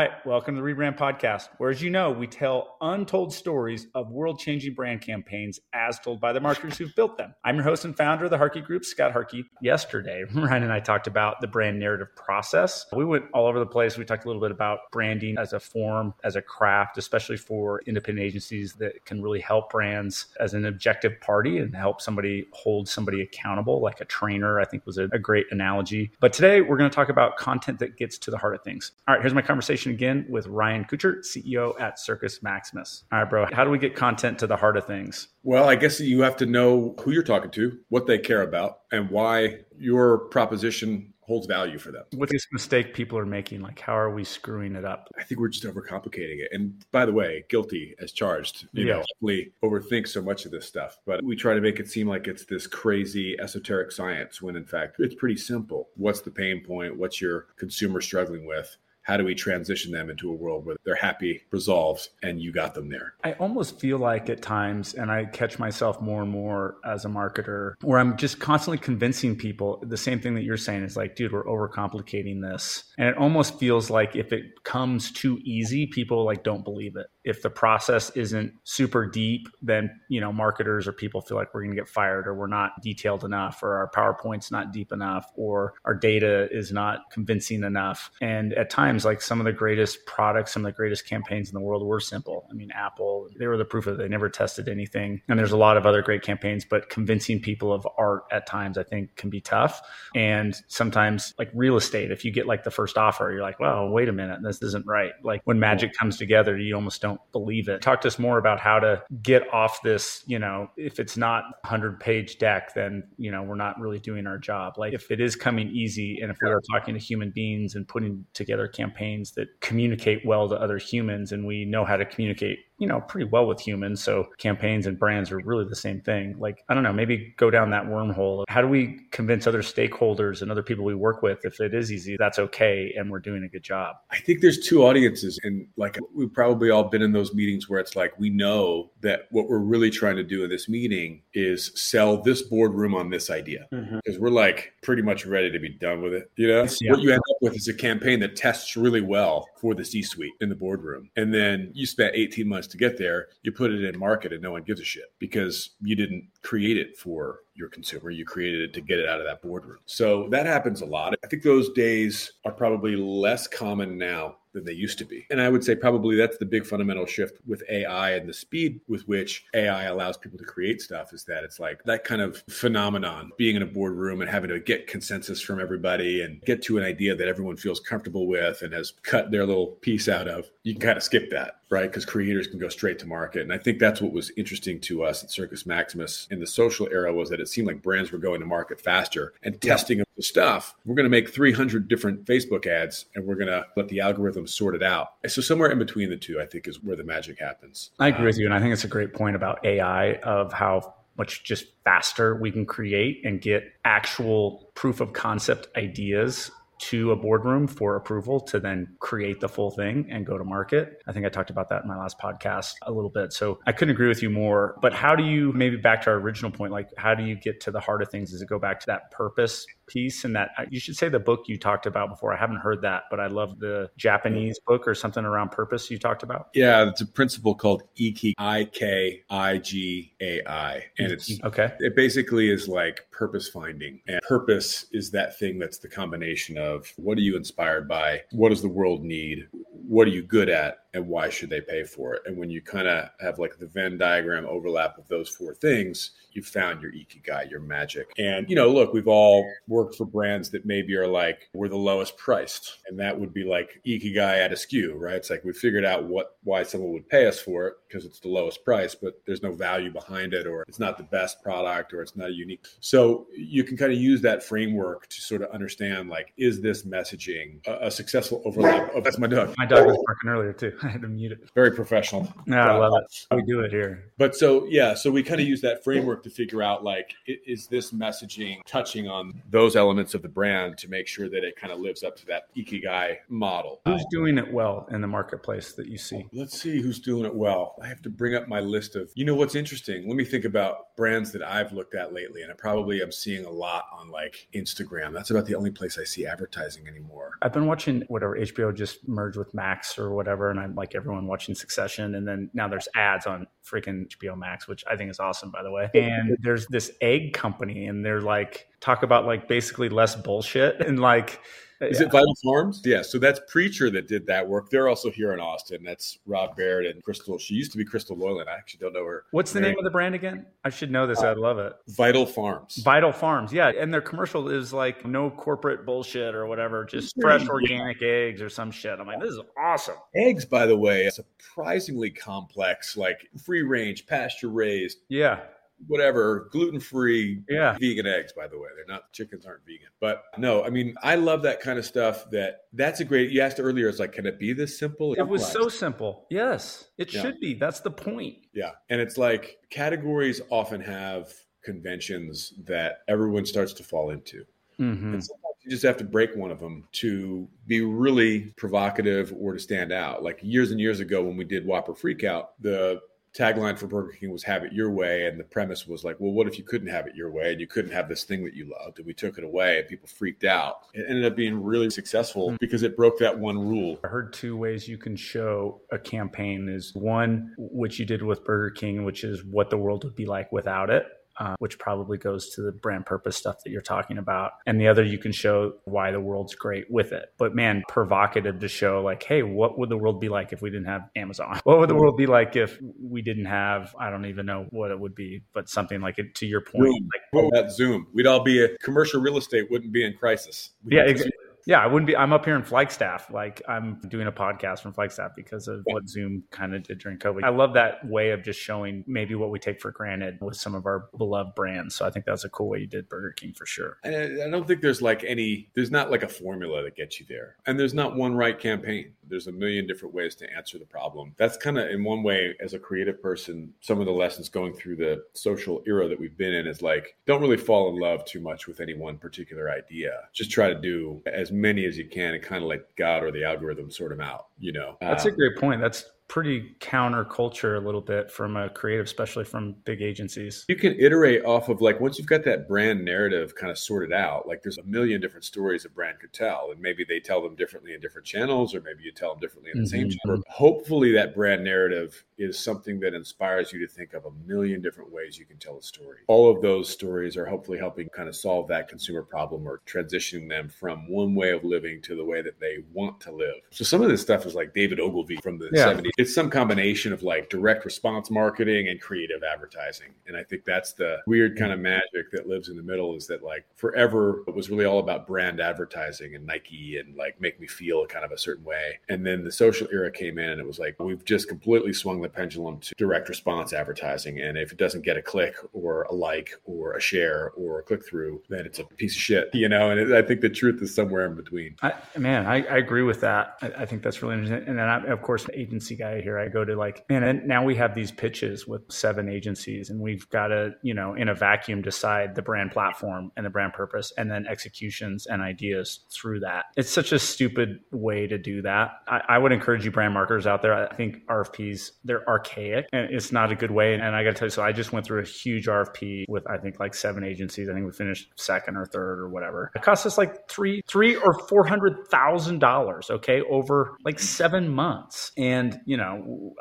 Right. 0.00 0.24
Welcome 0.24 0.56
to 0.56 0.62
the 0.62 0.66
Rebrand 0.66 0.96
Podcast, 0.96 1.48
where, 1.58 1.68
as 1.68 1.82
you 1.82 1.90
know, 1.90 2.10
we 2.10 2.26
tell 2.26 2.78
untold 2.80 3.34
stories 3.34 3.86
of 3.94 4.10
world 4.10 4.38
changing 4.38 4.72
brand 4.72 5.02
campaigns 5.02 5.60
as 5.74 5.98
told 5.98 6.22
by 6.22 6.32
the 6.32 6.40
marketers 6.40 6.78
who've 6.78 6.94
built 6.94 7.18
them. 7.18 7.34
I'm 7.44 7.56
your 7.56 7.64
host 7.64 7.84
and 7.84 7.94
founder 7.94 8.24
of 8.24 8.30
the 8.30 8.38
Harkey 8.38 8.62
Group, 8.62 8.86
Scott 8.86 9.12
Harkey. 9.12 9.44
Yesterday, 9.60 10.24
Ryan 10.34 10.62
and 10.62 10.72
I 10.72 10.80
talked 10.80 11.06
about 11.06 11.42
the 11.42 11.48
brand 11.48 11.78
narrative 11.78 12.08
process. 12.16 12.86
We 12.94 13.04
went 13.04 13.26
all 13.34 13.46
over 13.46 13.58
the 13.58 13.66
place. 13.66 13.98
We 13.98 14.06
talked 14.06 14.24
a 14.24 14.26
little 14.28 14.40
bit 14.40 14.50
about 14.50 14.78
branding 14.90 15.36
as 15.36 15.52
a 15.52 15.60
form, 15.60 16.14
as 16.24 16.34
a 16.34 16.40
craft, 16.40 16.96
especially 16.96 17.36
for 17.36 17.82
independent 17.86 18.26
agencies 18.26 18.72
that 18.74 19.04
can 19.04 19.20
really 19.20 19.40
help 19.40 19.70
brands 19.70 20.28
as 20.38 20.54
an 20.54 20.64
objective 20.64 21.20
party 21.20 21.58
and 21.58 21.76
help 21.76 22.00
somebody 22.00 22.46
hold 22.52 22.88
somebody 22.88 23.20
accountable, 23.20 23.82
like 23.82 24.00
a 24.00 24.06
trainer, 24.06 24.60
I 24.60 24.64
think 24.64 24.86
was 24.86 24.96
a, 24.96 25.10
a 25.12 25.18
great 25.18 25.46
analogy. 25.50 26.10
But 26.20 26.32
today, 26.32 26.62
we're 26.62 26.78
going 26.78 26.88
to 26.88 26.94
talk 26.94 27.10
about 27.10 27.36
content 27.36 27.80
that 27.80 27.98
gets 27.98 28.16
to 28.18 28.30
the 28.30 28.38
heart 28.38 28.54
of 28.54 28.62
things. 28.62 28.92
All 29.06 29.14
right, 29.14 29.20
here's 29.20 29.34
my 29.34 29.42
conversation 29.42 29.89
again 29.90 30.26
with 30.28 30.46
Ryan 30.46 30.84
Kutscher, 30.84 31.18
CEO 31.18 31.78
at 31.80 31.98
Circus 31.98 32.42
Maximus. 32.42 33.04
All 33.12 33.20
right, 33.20 33.28
bro, 33.28 33.46
how 33.52 33.64
do 33.64 33.70
we 33.70 33.78
get 33.78 33.94
content 33.94 34.38
to 34.38 34.46
the 34.46 34.56
heart 34.56 34.76
of 34.76 34.86
things? 34.86 35.28
Well, 35.42 35.68
I 35.68 35.74
guess 35.74 36.00
you 36.00 36.22
have 36.22 36.36
to 36.38 36.46
know 36.46 36.94
who 37.00 37.10
you're 37.10 37.22
talking 37.22 37.50
to, 37.52 37.78
what 37.88 38.06
they 38.06 38.18
care 38.18 38.42
about, 38.42 38.80
and 38.92 39.10
why 39.10 39.60
your 39.78 40.18
proposition 40.28 41.12
holds 41.30 41.46
value 41.46 41.78
for 41.78 41.92
them. 41.92 42.02
What's 42.14 42.32
this 42.32 42.48
mistake 42.50 42.92
people 42.92 43.16
are 43.16 43.24
making? 43.24 43.60
Like, 43.60 43.78
how 43.78 43.96
are 43.96 44.10
we 44.10 44.24
screwing 44.24 44.74
it 44.74 44.84
up? 44.84 45.06
I 45.16 45.22
think 45.22 45.40
we're 45.40 45.48
just 45.48 45.62
overcomplicating 45.62 46.40
it. 46.40 46.48
And 46.50 46.84
by 46.90 47.06
the 47.06 47.12
way, 47.12 47.44
guilty 47.48 47.94
as 48.00 48.10
charged. 48.10 48.66
You 48.72 48.86
yeah. 48.86 48.94
know, 48.94 49.04
we 49.20 49.52
overthink 49.62 50.08
so 50.08 50.22
much 50.22 50.44
of 50.44 50.50
this 50.50 50.66
stuff, 50.66 50.98
but 51.06 51.22
we 51.22 51.36
try 51.36 51.54
to 51.54 51.60
make 51.60 51.78
it 51.78 51.88
seem 51.88 52.08
like 52.08 52.26
it's 52.26 52.46
this 52.46 52.66
crazy 52.66 53.38
esoteric 53.38 53.92
science 53.92 54.42
when 54.42 54.56
in 54.56 54.64
fact 54.64 54.96
it's 54.98 55.14
pretty 55.14 55.36
simple. 55.36 55.90
What's 55.94 56.20
the 56.20 56.32
pain 56.32 56.64
point? 56.66 56.98
What's 56.98 57.20
your 57.20 57.46
consumer 57.56 58.00
struggling 58.00 58.44
with? 58.44 58.76
How 59.02 59.16
do 59.16 59.24
we 59.24 59.34
transition 59.34 59.92
them 59.92 60.10
into 60.10 60.30
a 60.30 60.34
world 60.34 60.64
where 60.64 60.76
they're 60.84 60.94
happy, 60.94 61.42
resolved, 61.50 62.08
and 62.22 62.40
you 62.40 62.52
got 62.52 62.74
them 62.74 62.88
there? 62.88 63.14
I 63.24 63.32
almost 63.32 63.80
feel 63.80 63.98
like 63.98 64.28
at 64.28 64.42
times, 64.42 64.94
and 64.94 65.10
I 65.10 65.24
catch 65.24 65.58
myself 65.58 66.00
more 66.00 66.22
and 66.22 66.30
more 66.30 66.76
as 66.84 67.04
a 67.04 67.08
marketer, 67.08 67.74
where 67.82 67.98
I'm 67.98 68.16
just 68.16 68.38
constantly 68.38 68.78
convincing 68.78 69.36
people 69.36 69.82
the 69.86 69.96
same 69.96 70.20
thing 70.20 70.34
that 70.34 70.42
you're 70.42 70.56
saying 70.56 70.82
is 70.82 70.96
like, 70.96 71.16
dude, 71.16 71.32
we're 71.32 71.44
overcomplicating 71.44 72.40
this. 72.40 72.84
And 72.98 73.08
it 73.08 73.16
almost 73.16 73.58
feels 73.58 73.90
like 73.90 74.16
if 74.16 74.32
it 74.32 74.62
comes 74.64 75.10
too 75.10 75.38
easy, 75.44 75.86
people 75.86 76.24
like 76.24 76.44
don't 76.44 76.64
believe 76.64 76.96
it. 76.96 77.06
If 77.24 77.42
the 77.42 77.50
process 77.50 78.10
isn't 78.10 78.54
super 78.64 79.06
deep, 79.06 79.48
then, 79.60 80.00
you 80.08 80.20
know, 80.20 80.32
marketers 80.32 80.88
or 80.88 80.92
people 80.92 81.20
feel 81.20 81.36
like 81.36 81.52
we're 81.52 81.62
going 81.62 81.74
to 81.74 81.80
get 81.80 81.88
fired 81.88 82.26
or 82.26 82.34
we're 82.34 82.46
not 82.46 82.80
detailed 82.82 83.24
enough 83.24 83.62
or 83.62 83.76
our 83.76 83.90
PowerPoint's 83.90 84.50
not 84.50 84.72
deep 84.72 84.92
enough 84.92 85.30
or 85.34 85.74
our 85.84 85.94
data 85.94 86.48
is 86.50 86.72
not 86.72 87.10
convincing 87.10 87.64
enough. 87.64 88.10
And 88.20 88.54
at 88.54 88.70
times, 88.70 89.04
like 89.04 89.20
some 89.20 89.40
of 89.40 89.44
the 89.44 89.52
greatest 89.52 90.06
products, 90.06 90.52
some 90.52 90.64
of 90.64 90.72
the 90.72 90.76
greatest 90.76 91.06
campaigns 91.06 91.48
in 91.48 91.54
the 91.54 91.60
world 91.60 91.86
were 91.86 92.00
simple. 92.00 92.46
I 92.50 92.54
mean, 92.54 92.70
Apple, 92.70 93.28
they 93.38 93.46
were 93.46 93.56
the 93.56 93.64
proof 93.64 93.86
of 93.86 93.94
it. 93.94 94.02
They 94.02 94.08
never 94.08 94.28
tested 94.28 94.68
anything. 94.68 95.22
And 95.28 95.38
there's 95.38 95.52
a 95.52 95.56
lot 95.56 95.76
of 95.76 95.86
other 95.86 96.02
great 96.02 96.22
campaigns, 96.22 96.64
but 96.64 96.88
convincing 96.88 97.40
people 97.40 97.72
of 97.72 97.86
art 97.98 98.24
at 98.30 98.46
times, 98.46 98.78
I 98.78 98.82
think, 98.82 99.16
can 99.16 99.30
be 99.30 99.40
tough. 99.40 99.82
And 100.14 100.54
sometimes, 100.68 101.34
like 101.38 101.50
real 101.54 101.76
estate, 101.76 102.10
if 102.10 102.24
you 102.24 102.30
get 102.30 102.46
like 102.46 102.64
the 102.64 102.70
first 102.70 102.96
offer, 102.96 103.30
you're 103.32 103.42
like, 103.42 103.58
well, 103.58 103.88
wait 103.88 104.08
a 104.08 104.12
minute, 104.12 104.40
this 104.42 104.62
isn't 104.62 104.86
right. 104.86 105.12
Like 105.22 105.42
when 105.44 105.58
magic 105.58 105.92
comes 105.94 106.16
together, 106.16 106.56
you 106.56 106.74
almost 106.74 107.02
don't 107.02 107.09
believe 107.32 107.68
it. 107.68 107.82
Talk 107.82 108.00
to 108.02 108.08
us 108.08 108.18
more 108.18 108.38
about 108.38 108.60
how 108.60 108.78
to 108.78 109.02
get 109.22 109.42
off 109.52 109.82
this, 109.82 110.22
you 110.26 110.38
know, 110.38 110.68
if 110.76 110.98
it's 110.98 111.16
not 111.16 111.44
100 111.62 112.00
page 112.00 112.38
deck, 112.38 112.74
then, 112.74 113.04
you 113.16 113.30
know, 113.30 113.42
we're 113.42 113.54
not 113.54 113.78
really 113.80 113.98
doing 113.98 114.26
our 114.26 114.38
job. 114.38 114.74
Like 114.76 114.92
if 114.92 115.10
it 115.10 115.20
is 115.20 115.36
coming 115.36 115.68
easy 115.68 116.20
and 116.20 116.30
if 116.30 116.36
we 116.42 116.50
are 116.50 116.60
talking 116.72 116.94
to 116.94 117.00
human 117.00 117.30
beings 117.30 117.74
and 117.74 117.86
putting 117.86 118.24
together 118.34 118.68
campaigns 118.68 119.32
that 119.32 119.48
communicate 119.60 120.24
well 120.24 120.48
to 120.48 120.56
other 120.56 120.78
humans 120.78 121.32
and 121.32 121.46
we 121.46 121.64
know 121.64 121.84
how 121.84 121.96
to 121.96 122.04
communicate 122.04 122.58
you 122.80 122.86
know, 122.86 123.02
pretty 123.02 123.28
well 123.30 123.46
with 123.46 123.60
humans. 123.60 124.02
So 124.02 124.26
campaigns 124.38 124.86
and 124.86 124.98
brands 124.98 125.30
are 125.30 125.38
really 125.44 125.66
the 125.66 125.76
same 125.76 126.00
thing. 126.00 126.34
Like, 126.38 126.64
I 126.68 126.74
don't 126.74 126.82
know, 126.82 126.94
maybe 126.94 127.34
go 127.36 127.50
down 127.50 127.70
that 127.70 127.84
wormhole. 127.84 128.44
How 128.48 128.62
do 128.62 128.68
we 128.68 129.00
convince 129.10 129.46
other 129.46 129.60
stakeholders 129.60 130.40
and 130.40 130.50
other 130.50 130.62
people 130.62 130.86
we 130.86 130.94
work 130.94 131.22
with 131.22 131.44
if 131.44 131.60
it 131.60 131.74
is 131.74 131.92
easy, 131.92 132.16
that's 132.18 132.38
okay 132.38 132.94
and 132.96 133.10
we're 133.10 133.20
doing 133.20 133.44
a 133.44 133.48
good 133.48 133.62
job? 133.62 133.96
I 134.10 134.18
think 134.18 134.40
there's 134.40 134.58
two 134.58 134.82
audiences. 134.82 135.38
And 135.42 135.66
like, 135.76 135.98
we've 136.14 136.32
probably 136.32 136.70
all 136.70 136.84
been 136.84 137.02
in 137.02 137.12
those 137.12 137.34
meetings 137.34 137.68
where 137.68 137.80
it's 137.80 137.94
like, 137.94 138.18
we 138.18 138.30
know 138.30 138.90
that 139.02 139.26
what 139.30 139.46
we're 139.46 139.58
really 139.58 139.90
trying 139.90 140.16
to 140.16 140.24
do 140.24 140.42
in 140.42 140.48
this 140.48 140.66
meeting 140.66 141.22
is 141.34 141.70
sell 141.74 142.22
this 142.22 142.40
boardroom 142.40 142.94
on 142.94 143.10
this 143.10 143.28
idea. 143.28 143.66
Because 143.70 143.90
mm-hmm. 143.90 144.22
we're 144.22 144.30
like 144.30 144.72
pretty 144.82 145.02
much 145.02 145.26
ready 145.26 145.50
to 145.50 145.58
be 145.58 145.68
done 145.68 146.00
with 146.00 146.14
it. 146.14 146.30
You 146.36 146.48
know, 146.48 146.66
yeah. 146.80 146.92
what 146.92 147.02
you 147.02 147.10
end 147.10 147.20
up 147.30 147.36
with 147.42 147.56
is 147.56 147.68
a 147.68 147.74
campaign 147.74 148.20
that 148.20 148.36
tests 148.36 148.74
really 148.74 149.02
well 149.02 149.46
for 149.60 149.74
the 149.74 149.84
C 149.84 150.02
suite 150.02 150.32
in 150.40 150.48
the 150.48 150.54
boardroom. 150.54 151.10
And 151.16 151.34
then 151.34 151.72
you 151.74 151.84
spent 151.84 152.14
18 152.14 152.48
months 152.48 152.69
to 152.70 152.76
get 152.76 152.98
there, 152.98 153.28
you 153.42 153.52
put 153.52 153.70
it 153.70 153.84
in 153.84 153.98
market 153.98 154.32
and 154.32 154.42
no 154.42 154.52
one 154.52 154.62
gives 154.62 154.80
a 154.80 154.84
shit 154.84 155.12
because 155.18 155.70
you 155.80 155.96
didn't 155.96 156.28
create 156.42 156.76
it 156.76 156.96
for 156.96 157.40
your 157.54 157.68
consumer. 157.68 158.10
You 158.10 158.24
created 158.24 158.62
it 158.62 158.72
to 158.74 158.80
get 158.80 158.98
it 158.98 159.08
out 159.08 159.20
of 159.20 159.26
that 159.26 159.42
boardroom. 159.42 159.78
So 159.86 160.28
that 160.30 160.46
happens 160.46 160.80
a 160.80 160.86
lot. 160.86 161.14
I 161.22 161.26
think 161.26 161.42
those 161.42 161.70
days 161.70 162.32
are 162.44 162.52
probably 162.52 162.96
less 162.96 163.46
common 163.46 163.98
now 163.98 164.36
than 164.52 164.64
they 164.64 164.72
used 164.72 164.98
to 164.98 165.04
be. 165.04 165.26
And 165.30 165.40
I 165.40 165.48
would 165.48 165.64
say 165.64 165.74
probably 165.74 166.16
that's 166.16 166.38
the 166.38 166.46
big 166.46 166.66
fundamental 166.66 167.06
shift 167.06 167.38
with 167.46 167.62
AI 167.70 168.12
and 168.12 168.28
the 168.28 168.34
speed 168.34 168.80
with 168.88 169.06
which 169.06 169.44
AI 169.54 169.84
allows 169.84 170.16
people 170.16 170.38
to 170.38 170.44
create 170.44 170.80
stuff 170.80 171.12
is 171.12 171.24
that 171.24 171.44
it's 171.44 171.60
like 171.60 171.82
that 171.84 172.04
kind 172.04 172.20
of 172.20 172.42
phenomenon 172.48 173.30
being 173.38 173.56
in 173.56 173.62
a 173.62 173.66
boardroom 173.66 174.20
and 174.20 174.30
having 174.30 174.50
to 174.50 174.58
get 174.58 174.86
consensus 174.86 175.40
from 175.40 175.60
everybody 175.60 176.22
and 176.22 176.40
get 176.42 176.62
to 176.62 176.78
an 176.78 176.84
idea 176.84 177.14
that 177.14 177.28
everyone 177.28 177.56
feels 177.56 177.80
comfortable 177.80 178.26
with 178.26 178.62
and 178.62 178.72
has 178.72 178.94
cut 179.02 179.30
their 179.30 179.46
little 179.46 179.68
piece 179.82 180.08
out 180.08 180.28
of. 180.28 180.50
You 180.64 180.74
can 180.74 180.80
kind 180.80 180.96
of 180.96 181.04
skip 181.04 181.30
that, 181.30 181.59
right? 181.70 181.88
Because 181.88 182.04
creators 182.04 182.48
can 182.48 182.58
go 182.58 182.68
straight 182.68 182.98
to 182.98 183.06
market. 183.06 183.42
And 183.42 183.52
I 183.52 183.58
think 183.58 183.78
that's 183.78 184.02
what 184.02 184.12
was 184.12 184.32
interesting 184.36 184.80
to 184.82 185.04
us 185.04 185.22
at 185.22 185.30
Circus 185.30 185.64
Maximus 185.64 186.26
in 186.30 186.40
the 186.40 186.46
social 186.46 186.88
era 186.90 187.14
was 187.14 187.30
that 187.30 187.40
it 187.40 187.48
seemed 187.48 187.68
like 187.68 187.80
brands 187.80 188.10
were 188.10 188.18
going 188.18 188.40
to 188.40 188.46
market 188.46 188.80
faster 188.80 189.32
and 189.42 189.60
testing 189.60 189.98
yeah. 189.98 190.04
the 190.16 190.22
stuff. 190.22 190.74
We're 190.84 190.96
going 190.96 191.04
to 191.04 191.10
make 191.10 191.32
300 191.32 191.86
different 191.86 192.24
Facebook 192.24 192.66
ads 192.66 193.06
and 193.14 193.24
we're 193.24 193.36
going 193.36 193.48
to 193.48 193.66
let 193.76 193.88
the 193.88 194.00
algorithm 194.00 194.48
sort 194.48 194.74
it 194.74 194.82
out. 194.82 195.12
So 195.28 195.40
somewhere 195.40 195.70
in 195.70 195.78
between 195.78 196.10
the 196.10 196.16
two, 196.16 196.40
I 196.40 196.46
think 196.46 196.66
is 196.66 196.82
where 196.82 196.96
the 196.96 197.04
magic 197.04 197.38
happens. 197.38 197.90
I 198.00 198.08
agree 198.08 198.20
um, 198.20 198.26
with 198.26 198.38
you. 198.38 198.46
And 198.46 198.54
I 198.54 198.58
think 198.58 198.72
it's 198.72 198.84
a 198.84 198.88
great 198.88 199.14
point 199.14 199.36
about 199.36 199.64
AI 199.64 200.14
of 200.16 200.52
how 200.52 200.94
much 201.16 201.44
just 201.44 201.66
faster 201.84 202.34
we 202.34 202.50
can 202.50 202.66
create 202.66 203.20
and 203.24 203.40
get 203.40 203.64
actual 203.84 204.70
proof 204.74 205.00
of 205.00 205.12
concept 205.12 205.68
ideas 205.76 206.50
to 206.80 207.12
a 207.12 207.16
boardroom 207.16 207.66
for 207.66 207.96
approval 207.96 208.40
to 208.40 208.58
then 208.58 208.96
create 208.98 209.40
the 209.40 209.48
full 209.48 209.70
thing 209.70 210.06
and 210.10 210.26
go 210.26 210.38
to 210.38 210.44
market. 210.44 211.02
I 211.06 211.12
think 211.12 211.26
I 211.26 211.28
talked 211.28 211.50
about 211.50 211.68
that 211.70 211.82
in 211.82 211.88
my 211.88 211.96
last 211.96 212.18
podcast 212.18 212.74
a 212.82 212.92
little 212.92 213.10
bit. 213.10 213.32
So 213.32 213.60
I 213.66 213.72
couldn't 213.72 213.92
agree 213.94 214.08
with 214.08 214.22
you 214.22 214.30
more. 214.30 214.76
But 214.80 214.92
how 214.92 215.14
do 215.14 215.22
you, 215.22 215.52
maybe 215.52 215.76
back 215.76 216.02
to 216.02 216.10
our 216.10 216.16
original 216.16 216.50
point, 216.50 216.72
like 216.72 216.88
how 216.96 217.14
do 217.14 217.24
you 217.24 217.36
get 217.36 217.60
to 217.62 217.70
the 217.70 217.80
heart 217.80 218.02
of 218.02 218.08
things? 218.10 218.30
Does 218.30 218.42
it 218.42 218.48
go 218.48 218.58
back 218.58 218.80
to 218.80 218.86
that 218.86 219.10
purpose 219.10 219.66
piece 219.90 220.24
and 220.24 220.34
that 220.34 220.50
uh, 220.56 220.64
you 220.70 220.80
should 220.80 220.96
say 220.96 221.08
the 221.08 221.18
book 221.18 221.40
you 221.46 221.58
talked 221.58 221.84
about 221.84 222.08
before. 222.08 222.32
I 222.32 222.38
haven't 222.38 222.58
heard 222.58 222.80
that, 222.82 223.02
but 223.10 223.20
I 223.20 223.26
love 223.26 223.58
the 223.58 223.90
Japanese 223.96 224.58
book 224.66 224.86
or 224.88 224.94
something 224.94 225.24
around 225.24 225.50
purpose 225.50 225.90
you 225.90 225.98
talked 225.98 226.22
about. 226.22 226.48
Yeah, 226.54 226.88
it's 226.88 227.00
a 227.00 227.06
principle 227.06 227.54
called 227.54 227.82
Iki 227.96 228.34
I 228.38 228.64
K 228.64 229.22
I 229.28 229.58
G 229.58 230.14
A 230.20 230.40
I, 230.48 230.84
and 230.98 231.12
it's 231.12 231.38
okay. 231.44 231.74
It 231.80 231.96
basically 231.96 232.50
is 232.50 232.68
like 232.68 233.10
purpose 233.10 233.48
finding, 233.48 234.00
and 234.06 234.20
purpose 234.22 234.86
is 234.92 235.10
that 235.10 235.38
thing 235.38 235.58
that's 235.58 235.78
the 235.78 235.88
combination 235.88 236.56
of 236.56 236.90
what 236.96 237.18
are 237.18 237.22
you 237.22 237.36
inspired 237.36 237.88
by, 237.88 238.22
what 238.30 238.50
does 238.50 238.62
the 238.62 238.68
world 238.68 239.02
need, 239.02 239.48
what 239.52 240.06
are 240.06 240.10
you 240.10 240.22
good 240.22 240.48
at, 240.48 240.84
and 240.94 241.06
why 241.06 241.28
should 241.28 241.50
they 241.50 241.60
pay 241.60 241.84
for 241.84 242.14
it? 242.14 242.22
And 242.26 242.36
when 242.36 242.50
you 242.50 242.60
kind 242.60 242.88
of 242.88 243.10
have 243.20 243.38
like 243.38 243.58
the 243.58 243.66
Venn 243.66 243.98
diagram 243.98 244.46
overlap 244.46 244.98
of 244.98 245.06
those 245.08 245.28
four 245.28 245.54
things, 245.54 246.12
you 246.32 246.42
found 246.42 246.82
your 246.82 246.92
ikigai, 246.92 247.50
your 247.50 247.60
magic. 247.60 248.12
And, 248.18 248.48
you 248.48 248.56
know, 248.56 248.68
look, 248.68 248.92
we've 248.92 249.08
all 249.08 249.48
worked 249.68 249.96
for 249.96 250.04
brands 250.04 250.50
that 250.50 250.64
maybe 250.64 250.94
are 250.94 251.06
like, 251.06 251.48
we're 251.52 251.68
the 251.68 251.76
lowest 251.76 252.16
priced. 252.16 252.78
And 252.86 252.98
that 253.00 253.18
would 253.18 253.34
be 253.34 253.44
like 253.44 253.80
ikigai 253.86 254.44
at 254.44 254.52
a 254.52 254.56
skew, 254.56 254.94
right? 254.94 255.16
It's 255.16 255.30
like 255.30 255.44
we 255.44 255.52
figured 255.52 255.84
out 255.84 256.04
what, 256.04 256.36
why 256.44 256.62
someone 256.62 256.92
would 256.92 257.08
pay 257.08 257.26
us 257.26 257.40
for 257.40 257.66
it 257.68 257.74
because 257.86 258.04
it's 258.04 258.20
the 258.20 258.28
lowest 258.28 258.64
price, 258.64 258.94
but 258.94 259.20
there's 259.26 259.42
no 259.42 259.52
value 259.52 259.92
behind 259.92 260.34
it, 260.34 260.46
or 260.46 260.62
it's 260.68 260.78
not 260.78 260.96
the 260.96 261.04
best 261.04 261.42
product, 261.42 261.92
or 261.92 262.02
it's 262.02 262.16
not 262.16 262.32
unique. 262.32 262.64
So 262.80 263.26
you 263.36 263.64
can 263.64 263.76
kind 263.76 263.92
of 263.92 263.98
use 263.98 264.20
that 264.22 264.42
framework 264.42 265.08
to 265.08 265.20
sort 265.20 265.42
of 265.42 265.50
understand 265.50 266.08
like, 266.08 266.32
is 266.36 266.60
this 266.60 266.84
messaging 266.84 267.66
a, 267.66 267.86
a 267.86 267.90
successful 267.90 268.42
overlap? 268.44 268.90
Oh, 268.94 269.00
that's 269.00 269.18
my 269.18 269.26
dog. 269.26 269.54
My 269.58 269.66
dog 269.66 269.86
was 269.86 269.98
barking 270.06 270.30
earlier 270.30 270.52
too. 270.52 270.76
I 270.82 270.88
had 270.88 271.02
to 271.02 271.08
mute 271.08 271.32
it. 271.32 271.50
Very 271.54 271.70
professional. 271.72 272.32
No, 272.46 272.58
I 272.58 272.76
love 272.76 272.92
it. 273.02 273.26
Uh, 273.30 273.36
we 273.36 273.42
do 273.42 273.60
it 273.60 273.70
here. 273.70 274.04
But 274.18 274.34
so, 274.34 274.66
yeah, 274.66 274.94
so 274.94 275.10
we 275.10 275.22
kind 275.22 275.40
of 275.40 275.46
use 275.46 275.60
that 275.60 275.84
framework 275.84 276.22
to 276.24 276.30
figure 276.30 276.62
out 276.62 276.82
like, 276.82 277.14
is 277.26 277.66
this 277.66 277.92
messaging 277.92 278.58
touching 278.66 279.08
on 279.08 279.42
those 279.50 279.76
elements 279.76 280.14
of 280.14 280.22
the 280.22 280.28
brand 280.28 280.78
to 280.78 280.88
make 280.88 281.06
sure 281.06 281.28
that 281.28 281.44
it 281.44 281.56
kind 281.56 281.72
of 281.72 281.80
lives 281.80 282.02
up 282.02 282.16
to 282.16 282.26
that 282.26 282.54
ikigai 282.56 283.16
model? 283.28 283.80
Who's 283.84 284.04
doing 284.10 284.38
it 284.38 284.50
well 284.52 284.86
in 284.90 285.00
the 285.00 285.06
marketplace 285.06 285.72
that 285.72 285.86
you 285.86 285.98
see? 285.98 286.26
Let's 286.32 286.60
see 286.60 286.80
who's 286.80 286.98
doing 286.98 287.24
it 287.24 287.34
well. 287.34 287.76
I 287.82 287.86
have 287.86 288.02
to 288.02 288.10
bring 288.10 288.34
up 288.34 288.48
my 288.48 288.60
list 288.60 288.96
of, 288.96 289.10
you 289.14 289.24
know, 289.24 289.34
what's 289.34 289.54
interesting. 289.54 290.08
Let 290.08 290.16
me 290.16 290.24
think 290.24 290.44
about 290.44 290.96
brands 290.96 291.32
that 291.32 291.42
I've 291.42 291.72
looked 291.72 291.94
at 291.94 292.12
lately, 292.12 292.42
and 292.42 292.52
I 292.52 292.54
probably 292.54 293.02
am 293.02 293.12
seeing 293.12 293.44
a 293.44 293.50
lot 293.50 293.84
on 293.92 294.10
like 294.10 294.48
Instagram. 294.54 295.12
That's 295.12 295.30
about 295.30 295.46
the 295.46 295.54
only 295.54 295.70
place 295.70 295.98
I 295.98 296.04
see 296.04 296.26
advertising 296.26 296.86
anymore. 296.88 297.32
I've 297.42 297.52
been 297.52 297.66
watching 297.66 298.02
whatever 298.08 298.36
HBO 298.36 298.74
just 298.74 299.06
merged 299.08 299.36
with 299.36 299.52
Max 299.54 299.98
or 299.98 300.10
whatever, 300.10 300.50
and 300.50 300.60
Like 300.74 300.94
everyone 300.94 301.26
watching 301.26 301.54
Succession, 301.54 302.14
and 302.14 302.26
then 302.26 302.50
now 302.54 302.68
there's 302.68 302.88
ads 302.94 303.26
on 303.26 303.46
freaking 303.64 304.06
HBO 304.08 304.36
Max, 304.36 304.68
which 304.68 304.84
I 304.90 304.96
think 304.96 305.10
is 305.10 305.20
awesome, 305.20 305.50
by 305.50 305.62
the 305.62 305.70
way. 305.70 305.90
And 305.94 306.36
there's 306.40 306.66
this 306.66 306.92
egg 307.00 307.32
company, 307.32 307.86
and 307.86 308.04
they're 308.04 308.20
like 308.20 308.68
talk 308.80 309.02
about 309.02 309.26
like 309.26 309.48
basically 309.48 309.88
less 309.88 310.16
bullshit 310.16 310.80
and 310.86 310.98
like 311.00 311.40
is 311.80 312.00
yeah. 312.00 312.06
it 312.06 312.12
Vital 312.12 312.34
Farms? 312.42 312.82
Yeah. 312.84 313.02
So 313.02 313.18
that's 313.18 313.40
Preacher 313.48 313.90
that 313.90 314.06
did 314.06 314.26
that 314.26 314.46
work. 314.46 314.68
They're 314.70 314.88
also 314.88 315.10
here 315.10 315.32
in 315.32 315.40
Austin. 315.40 315.82
That's 315.82 316.18
Rob 316.26 316.56
Baird 316.56 316.86
and 316.86 317.02
Krystle. 317.02 317.40
She 317.40 317.54
used 317.54 317.72
to 317.72 317.78
be 317.78 317.84
Krystle 317.84 318.18
Loyland. 318.18 318.48
I 318.50 318.54
actually 318.54 318.80
don't 318.80 318.92
know 318.92 319.04
her. 319.04 319.24
What's 319.30 319.52
the 319.52 319.60
name 319.60 319.76
of 319.78 319.84
the 319.84 319.90
brand 319.90 320.14
again? 320.14 320.44
I 320.64 320.70
should 320.70 320.90
know 320.90 321.06
this. 321.06 321.20
Uh, 321.20 321.30
I'd 321.30 321.38
love 321.38 321.58
it. 321.58 321.72
Vital 321.88 322.26
Farms. 322.26 322.76
Vital 322.76 323.12
Farms. 323.12 323.52
Yeah. 323.52 323.70
And 323.70 323.92
their 323.92 324.02
commercial 324.02 324.48
is 324.48 324.72
like 324.72 325.06
no 325.06 325.30
corporate 325.30 325.86
bullshit 325.86 326.34
or 326.34 326.46
whatever, 326.46 326.84
just 326.84 327.14
fresh 327.20 327.48
organic 327.48 328.02
eggs 328.02 328.42
or 328.42 328.50
some 328.50 328.70
shit. 328.70 329.00
I'm 329.00 329.06
like, 329.06 329.20
this 329.20 329.30
is 329.30 329.40
awesome. 329.58 329.96
Eggs, 330.14 330.44
by 330.44 330.66
the 330.66 330.76
way, 330.76 331.08
surprisingly 331.08 332.10
complex, 332.10 332.96
like 332.96 333.28
free 333.42 333.62
range, 333.62 334.06
pasture 334.06 334.48
raised. 334.48 334.98
Yeah 335.08 335.40
whatever 335.86 336.48
gluten 336.52 336.80
free 336.80 337.42
yeah. 337.48 337.76
vegan 337.78 338.06
eggs 338.06 338.32
by 338.32 338.46
the 338.46 338.58
way. 338.58 338.68
They're 338.76 338.86
not 338.86 339.12
chickens 339.12 339.46
aren't 339.46 339.64
vegan. 339.64 339.88
But 340.00 340.24
no 340.38 340.64
i 340.64 340.70
mean 340.70 340.94
i 341.02 341.14
love 341.14 341.42
that 341.42 341.60
kind 341.60 341.78
of 341.78 341.84
stuff 341.84 342.30
that 342.30 342.62
that's 342.72 343.00
a 343.00 343.04
great 343.04 343.30
you 343.30 343.40
asked 343.40 343.60
earlier 343.60 343.88
it's 343.88 343.98
like 343.98 344.12
can 344.12 344.26
it 344.26 344.38
be 344.38 344.52
this 344.52 344.78
simple? 344.78 345.14
It 345.14 345.26
was 345.26 345.46
so 345.46 345.68
simple. 345.68 346.26
Yes 346.30 346.88
it 346.98 347.12
yeah. 347.12 347.22
should 347.22 347.40
be. 347.40 347.54
That's 347.54 347.80
the 347.80 347.90
point. 347.90 348.38
Yeah 348.52 348.72
and 348.88 349.00
it's 349.00 349.18
like 349.18 349.58
categories 349.70 350.40
often 350.50 350.80
have 350.80 351.32
conventions 351.62 352.54
that 352.64 352.98
everyone 353.08 353.46
starts 353.46 353.72
to 353.74 353.82
fall 353.82 354.10
into. 354.10 354.44
Mm-hmm. 354.78 355.12
and 355.12 355.22
sometimes 355.22 355.56
you 355.62 355.70
just 355.70 355.82
have 355.82 355.98
to 355.98 356.04
break 356.04 356.34
one 356.34 356.50
of 356.50 356.58
them 356.58 356.88
to 356.92 357.46
be 357.66 357.82
really 357.82 358.54
provocative 358.56 359.32
or 359.38 359.52
to 359.52 359.58
stand 359.58 359.92
out. 359.92 360.22
Like 360.22 360.38
years 360.42 360.70
and 360.70 360.80
years 360.80 361.00
ago 361.00 361.22
when 361.22 361.36
we 361.36 361.44
did 361.44 361.66
whopper 361.66 361.92
freakout 361.92 362.46
the 362.60 363.00
tagline 363.36 363.78
for 363.78 363.86
Burger 363.86 364.12
King 364.12 364.30
was 364.30 364.42
"Have 364.44 364.64
it 364.64 364.72
your 364.72 364.90
way," 364.90 365.26
and 365.26 365.38
the 365.38 365.44
premise 365.44 365.86
was 365.86 366.04
like, 366.04 366.18
"Well, 366.18 366.32
what 366.32 366.46
if 366.46 366.58
you 366.58 366.64
couldn't 366.64 366.88
have 366.88 367.06
it 367.06 367.14
your 367.14 367.30
way 367.30 367.52
and 367.52 367.60
you 367.60 367.66
couldn't 367.66 367.92
have 367.92 368.08
this 368.08 368.24
thing 368.24 368.44
that 368.44 368.54
you 368.54 368.70
loved?" 368.70 368.98
And 368.98 369.06
we 369.06 369.14
took 369.14 369.38
it 369.38 369.44
away, 369.44 369.78
and 369.78 369.88
people 369.88 370.08
freaked 370.08 370.44
out. 370.44 370.86
It 370.94 371.06
ended 371.08 371.24
up 371.24 371.36
being 371.36 371.62
really 371.62 371.90
successful 371.90 372.50
hmm. 372.50 372.56
because 372.60 372.82
it 372.82 372.96
broke 372.96 373.18
that 373.18 373.38
one 373.38 373.58
rule. 373.58 373.98
I 374.04 374.08
heard 374.08 374.32
two 374.32 374.56
ways 374.56 374.88
you 374.88 374.98
can 374.98 375.16
show 375.16 375.80
a 375.90 375.98
campaign: 375.98 376.68
is 376.68 376.94
one 376.94 377.54
which 377.56 377.98
you 377.98 378.04
did 378.04 378.22
with 378.22 378.44
Burger 378.44 378.70
King, 378.70 379.04
which 379.04 379.24
is 379.24 379.44
what 379.44 379.70
the 379.70 379.78
world 379.78 380.04
would 380.04 380.16
be 380.16 380.26
like 380.26 380.50
without 380.52 380.90
it, 380.90 381.06
uh, 381.40 381.56
which 381.58 381.78
probably 381.78 382.18
goes 382.18 382.50
to 382.50 382.62
the 382.62 382.70
brand 382.70 383.06
purpose 383.06 383.36
stuff 383.36 383.56
that 383.64 383.70
you're 383.70 383.80
talking 383.80 384.18
about. 384.18 384.52
And 384.66 384.78
the 384.78 384.88
other, 384.88 385.02
you 385.02 385.18
can 385.18 385.32
show 385.32 385.72
why 385.84 386.10
the 386.10 386.20
world's 386.20 386.54
great 386.54 386.84
with 386.90 387.12
it. 387.12 387.32
But 387.38 387.54
man, 387.54 387.82
provocative 387.88 388.60
to 388.60 388.68
show 388.68 389.02
like, 389.02 389.22
hey, 389.22 389.42
what 389.42 389.78
would 389.78 389.88
the 389.88 389.96
world 389.96 390.20
be 390.20 390.28
like 390.28 390.52
if 390.52 390.60
we 390.60 390.70
didn't 390.70 390.86
have 390.86 391.08
Amazon? 391.16 391.58
What 391.64 391.80
would 391.80 391.88
the 391.88 391.94
world 391.94 392.18
be 392.18 392.26
like 392.26 392.56
if 392.56 392.78
we 393.02 393.22
didn't 393.22 393.46
have, 393.46 393.94
I 393.98 394.10
don't 394.10 394.26
even 394.26 394.44
know 394.44 394.66
what 394.70 394.90
it 394.90 395.00
would 395.00 395.14
be, 395.14 395.42
but 395.54 395.68
something 395.68 396.00
like 396.00 396.18
it 396.18 396.34
to 396.36 396.46
your 396.46 396.60
point. 396.60 396.84
Zoom. 396.84 397.08
Like, 397.32 397.50
that 397.52 397.72
Zoom. 397.72 398.06
We'd 398.12 398.26
all 398.26 398.44
be 398.44 398.62
a 398.62 398.76
commercial 398.78 399.22
real 399.22 399.38
estate 399.38 399.70
wouldn't 399.70 399.92
be 399.92 400.04
in 400.04 400.12
crisis. 400.12 400.70
We'd 400.84 400.96
yeah, 400.96 401.04
exactly. 401.04 401.32
Yeah, 401.66 401.80
I 401.80 401.86
wouldn't 401.86 402.06
be. 402.06 402.16
I'm 402.16 402.32
up 402.32 402.44
here 402.44 402.56
in 402.56 402.62
Flagstaff. 402.62 403.30
Like 403.30 403.62
I'm 403.68 404.00
doing 404.08 404.26
a 404.26 404.32
podcast 404.32 404.80
from 404.80 404.92
Flagstaff 404.92 405.32
because 405.36 405.68
of 405.68 405.82
what 405.84 406.08
Zoom 406.08 406.44
kind 406.50 406.74
of 406.74 406.82
did 406.82 406.98
during 406.98 407.18
COVID. 407.18 407.44
I 407.44 407.50
love 407.50 407.74
that 407.74 408.06
way 408.06 408.30
of 408.30 408.42
just 408.42 408.60
showing 408.60 409.04
maybe 409.06 409.34
what 409.34 409.50
we 409.50 409.58
take 409.58 409.80
for 409.80 409.90
granted 409.90 410.38
with 410.40 410.56
some 410.56 410.74
of 410.74 410.86
our 410.86 411.08
beloved 411.16 411.54
brands. 411.54 411.94
So 411.94 412.06
I 412.06 412.10
think 412.10 412.24
that's 412.24 412.44
a 412.44 412.48
cool 412.48 412.68
way 412.68 412.80
you 412.80 412.86
did 412.86 413.08
Burger 413.08 413.32
King 413.32 413.52
for 413.52 413.66
sure. 413.66 413.98
And 414.04 414.42
I 414.42 414.48
don't 414.50 414.66
think 414.66 414.80
there's 414.80 415.02
like 415.02 415.24
any, 415.24 415.68
there's 415.74 415.90
not 415.90 416.10
like 416.10 416.22
a 416.22 416.28
formula 416.28 416.82
that 416.82 416.96
gets 416.96 417.20
you 417.20 417.26
there. 417.28 417.56
And 417.66 417.78
there's 417.78 417.94
not 417.94 418.16
one 418.16 418.34
right 418.34 418.58
campaign. 418.58 419.12
There's 419.26 419.46
a 419.46 419.52
million 419.52 419.86
different 419.86 420.14
ways 420.14 420.34
to 420.36 420.52
answer 420.52 420.78
the 420.78 420.84
problem. 420.84 421.34
That's 421.36 421.56
kind 421.56 421.78
of 421.78 421.88
in 421.88 422.02
one 422.02 422.22
way, 422.22 422.56
as 422.60 422.74
a 422.74 422.78
creative 422.78 423.22
person, 423.22 423.72
some 423.80 424.00
of 424.00 424.06
the 424.06 424.12
lessons 424.12 424.48
going 424.48 424.72
through 424.74 424.96
the 424.96 425.22
social 425.34 425.82
era 425.86 426.08
that 426.08 426.18
we've 426.18 426.36
been 426.36 426.52
in 426.52 426.66
is 426.66 426.82
like, 426.82 427.16
don't 427.26 427.40
really 427.40 427.56
fall 427.56 427.90
in 427.90 428.00
love 428.00 428.24
too 428.24 428.40
much 428.40 428.66
with 428.66 428.80
any 428.80 428.94
one 428.94 429.18
particular 429.18 429.70
idea. 429.70 430.22
Just 430.32 430.50
try 430.50 430.68
to 430.68 430.80
do 430.80 431.22
as 431.26 431.49
as 431.50 431.54
many 431.54 431.84
as 431.84 431.98
you 431.98 432.06
can 432.06 432.34
and 432.34 432.42
kind 432.42 432.62
of 432.62 432.68
let 432.68 432.94
God 432.96 433.22
or 433.22 433.30
the 433.30 433.44
algorithm 433.44 433.90
sort 433.90 434.10
them 434.10 434.20
out, 434.20 434.46
you 434.58 434.72
know? 434.72 434.96
That's 435.00 435.24
um, 435.24 435.32
a 435.32 435.34
great 435.34 435.56
point. 435.56 435.80
That's 435.80 436.04
pretty 436.30 436.76
counterculture 436.78 437.76
a 437.76 437.80
little 437.84 438.00
bit 438.00 438.30
from 438.30 438.56
a 438.56 438.70
creative, 438.70 439.04
especially 439.04 439.44
from 439.44 439.74
big 439.84 440.00
agencies. 440.00 440.64
You 440.68 440.76
can 440.76 440.94
iterate 440.98 441.44
off 441.44 441.68
of 441.68 441.80
like 441.80 441.98
once 442.00 442.18
you've 442.18 442.28
got 442.28 442.44
that 442.44 442.68
brand 442.68 443.04
narrative 443.04 443.56
kind 443.56 443.68
of 443.68 443.76
sorted 443.76 444.12
out, 444.12 444.46
like 444.46 444.62
there's 444.62 444.78
a 444.78 444.84
million 444.84 445.20
different 445.20 445.44
stories 445.44 445.84
a 445.84 445.88
brand 445.88 446.20
could 446.20 446.32
tell, 446.32 446.68
and 446.70 446.80
maybe 446.80 447.04
they 447.06 447.18
tell 447.18 447.42
them 447.42 447.56
differently 447.56 447.94
in 447.94 448.00
different 448.00 448.24
channels, 448.24 448.76
or 448.76 448.80
maybe 448.80 449.02
you 449.02 449.10
tell 449.10 449.30
them 449.30 449.40
differently 449.40 449.72
in 449.74 449.80
the 449.82 449.88
mm-hmm. 449.88 450.08
same 450.08 450.18
channel. 450.24 450.40
Hopefully, 450.48 451.10
that 451.12 451.34
brand 451.34 451.64
narrative 451.64 452.24
is 452.38 452.56
something 452.56 453.00
that 453.00 453.12
inspires 453.12 453.72
you 453.72 453.80
to 453.80 453.92
think 453.92 454.14
of 454.14 454.24
a 454.24 454.30
million 454.46 454.80
different 454.80 455.12
ways 455.12 455.36
you 455.36 455.44
can 455.44 455.58
tell 455.58 455.78
a 455.78 455.82
story. 455.82 456.18
All 456.28 456.48
of 456.48 456.62
those 456.62 456.88
stories 456.88 457.36
are 457.36 457.44
hopefully 457.44 457.76
helping 457.76 458.08
kind 458.10 458.28
of 458.28 458.36
solve 458.36 458.68
that 458.68 458.88
consumer 458.88 459.22
problem 459.22 459.66
or 459.66 459.82
transitioning 459.84 460.48
them 460.48 460.68
from 460.68 461.10
one 461.10 461.34
way 461.34 461.50
of 461.50 461.64
living 461.64 462.00
to 462.02 462.14
the 462.14 462.24
way 462.24 462.40
that 462.40 462.60
they 462.60 462.78
want 462.92 463.20
to 463.22 463.32
live. 463.32 463.56
So 463.70 463.84
some 463.84 464.00
of 464.00 464.08
this 464.08 464.22
stuff 464.22 464.46
is 464.46 464.54
like 464.54 464.72
David 464.74 465.00
Ogilvy 465.00 465.36
from 465.42 465.58
the 465.58 465.68
yeah. 465.72 465.92
70s 465.92 466.19
it's 466.20 466.34
some 466.34 466.50
combination 466.50 467.14
of 467.14 467.22
like 467.22 467.48
direct 467.48 467.86
response 467.86 468.30
marketing 468.30 468.88
and 468.88 469.00
creative 469.00 469.42
advertising. 469.42 470.08
And 470.26 470.36
I 470.36 470.44
think 470.44 470.66
that's 470.66 470.92
the 470.92 471.20
weird 471.26 471.56
kind 471.56 471.72
of 471.72 471.76
mm-hmm. 471.76 471.84
magic 471.84 472.30
that 472.32 472.46
lives 472.46 472.68
in 472.68 472.76
the 472.76 472.82
middle 472.82 473.16
is 473.16 473.26
that 473.28 473.42
like 473.42 473.64
forever 473.76 474.44
it 474.46 474.54
was 474.54 474.68
really 474.68 474.84
all 474.84 474.98
about 474.98 475.26
brand 475.26 475.60
advertising 475.60 476.34
and 476.34 476.46
Nike 476.46 476.98
and 476.98 477.16
like 477.16 477.40
make 477.40 477.58
me 477.58 477.66
feel 477.66 478.06
kind 478.06 478.22
of 478.22 478.32
a 478.32 478.38
certain 478.38 478.64
way. 478.64 478.98
And 479.08 479.24
then 479.24 479.42
the 479.44 479.50
social 479.50 479.88
era 479.90 480.10
came 480.10 480.38
in 480.38 480.50
and 480.50 480.60
it 480.60 480.66
was 480.66 480.78
like 480.78 480.96
we've 480.98 481.24
just 481.24 481.48
completely 481.48 481.94
swung 481.94 482.20
the 482.20 482.28
pendulum 482.28 482.80
to 482.80 482.94
direct 482.98 483.30
response 483.30 483.72
advertising. 483.72 484.40
And 484.40 484.58
if 484.58 484.72
it 484.72 484.78
doesn't 484.78 485.02
get 485.02 485.16
a 485.16 485.22
click 485.22 485.54
or 485.72 486.02
a 486.02 486.12
like 486.12 486.50
or 486.66 486.96
a 486.96 487.00
share 487.00 487.52
or 487.56 487.78
a 487.78 487.82
click 487.82 488.06
through, 488.06 488.42
then 488.50 488.66
it's 488.66 488.78
a 488.78 488.84
piece 488.84 489.14
of 489.14 489.22
shit, 489.22 489.54
you 489.54 489.70
know? 489.70 489.90
And 489.90 489.98
it, 489.98 490.12
I 490.12 490.20
think 490.20 490.42
the 490.42 490.50
truth 490.50 490.82
is 490.82 490.94
somewhere 490.94 491.24
in 491.24 491.34
between. 491.34 491.76
I, 491.80 491.94
man, 492.18 492.44
I, 492.46 492.56
I, 492.56 492.76
agree 492.76 493.02
with 493.02 493.22
that. 493.22 493.56
I, 493.62 493.68
I, 493.68 493.86
think 493.86 494.02
that's 494.02 494.22
really 494.22 494.34
interesting. 494.34 494.68
And 494.68 494.78
then 494.78 494.86
I, 494.86 495.06
of 495.06 495.22
course, 495.22 495.44
the 495.44 495.58
agency 495.58 495.96
day 496.10 496.30
I. 496.30 496.48
Go 496.48 496.64
to 496.64 496.74
like, 496.76 497.04
man, 497.08 497.22
and 497.22 497.46
now 497.46 497.64
we 497.64 497.74
have 497.76 497.94
these 497.94 498.10
pitches 498.10 498.66
with 498.66 498.82
seven 498.90 499.28
agencies, 499.28 499.90
and 499.90 500.00
we've 500.00 500.28
got 500.30 500.48
to, 500.48 500.72
you 500.82 500.94
know, 500.94 501.14
in 501.14 501.28
a 501.28 501.34
vacuum, 501.34 501.82
decide 501.82 502.34
the 502.34 502.42
brand 502.42 502.72
platform 502.72 503.30
and 503.36 503.44
the 503.44 503.50
brand 503.50 503.72
purpose, 503.72 504.12
and 504.16 504.30
then 504.30 504.46
executions 504.46 505.26
and 505.26 505.42
ideas 505.42 506.00
through 506.10 506.40
that. 506.40 506.66
It's 506.76 506.90
such 506.90 507.12
a 507.12 507.18
stupid 507.18 507.80
way 507.92 508.26
to 508.26 508.38
do 508.38 508.62
that. 508.62 508.90
I, 509.08 509.20
I 509.28 509.38
would 509.38 509.52
encourage 509.52 509.84
you, 509.84 509.90
brand 509.90 510.14
marketers 510.14 510.46
out 510.46 510.62
there. 510.62 510.74
I 510.74 510.94
think 510.94 511.26
RFPs 511.26 511.90
they're 512.04 512.28
archaic, 512.28 512.88
and 512.92 513.12
it's 513.12 513.32
not 513.32 513.52
a 513.52 513.54
good 513.54 513.70
way. 513.70 513.94
And 513.94 514.02
I 514.02 514.24
got 514.24 514.30
to 514.30 514.34
tell 514.34 514.46
you, 514.46 514.50
so 514.50 514.62
I 514.62 514.72
just 514.72 514.92
went 514.92 515.06
through 515.06 515.20
a 515.20 515.26
huge 515.26 515.66
RFP 515.66 516.24
with 516.28 516.46
I 516.48 516.58
think 516.58 516.80
like 516.80 516.94
seven 516.94 517.24
agencies. 517.24 517.68
I 517.68 517.74
think 517.74 517.86
we 517.86 517.92
finished 517.92 518.30
second 518.36 518.76
or 518.76 518.86
third 518.86 519.18
or 519.18 519.28
whatever. 519.28 519.70
It 519.74 519.82
cost 519.82 520.06
us 520.06 520.18
like 520.18 520.48
three, 520.48 520.82
three 520.88 521.16
or 521.16 521.38
four 521.48 521.66
hundred 521.66 522.08
thousand 522.10 522.60
dollars. 522.60 523.10
Okay, 523.10 523.42
over 523.50 523.96
like 524.04 524.18
seven 524.18 524.68
months. 524.68 525.32
And 525.36 525.80
you 525.84 525.96
know, 525.96 525.99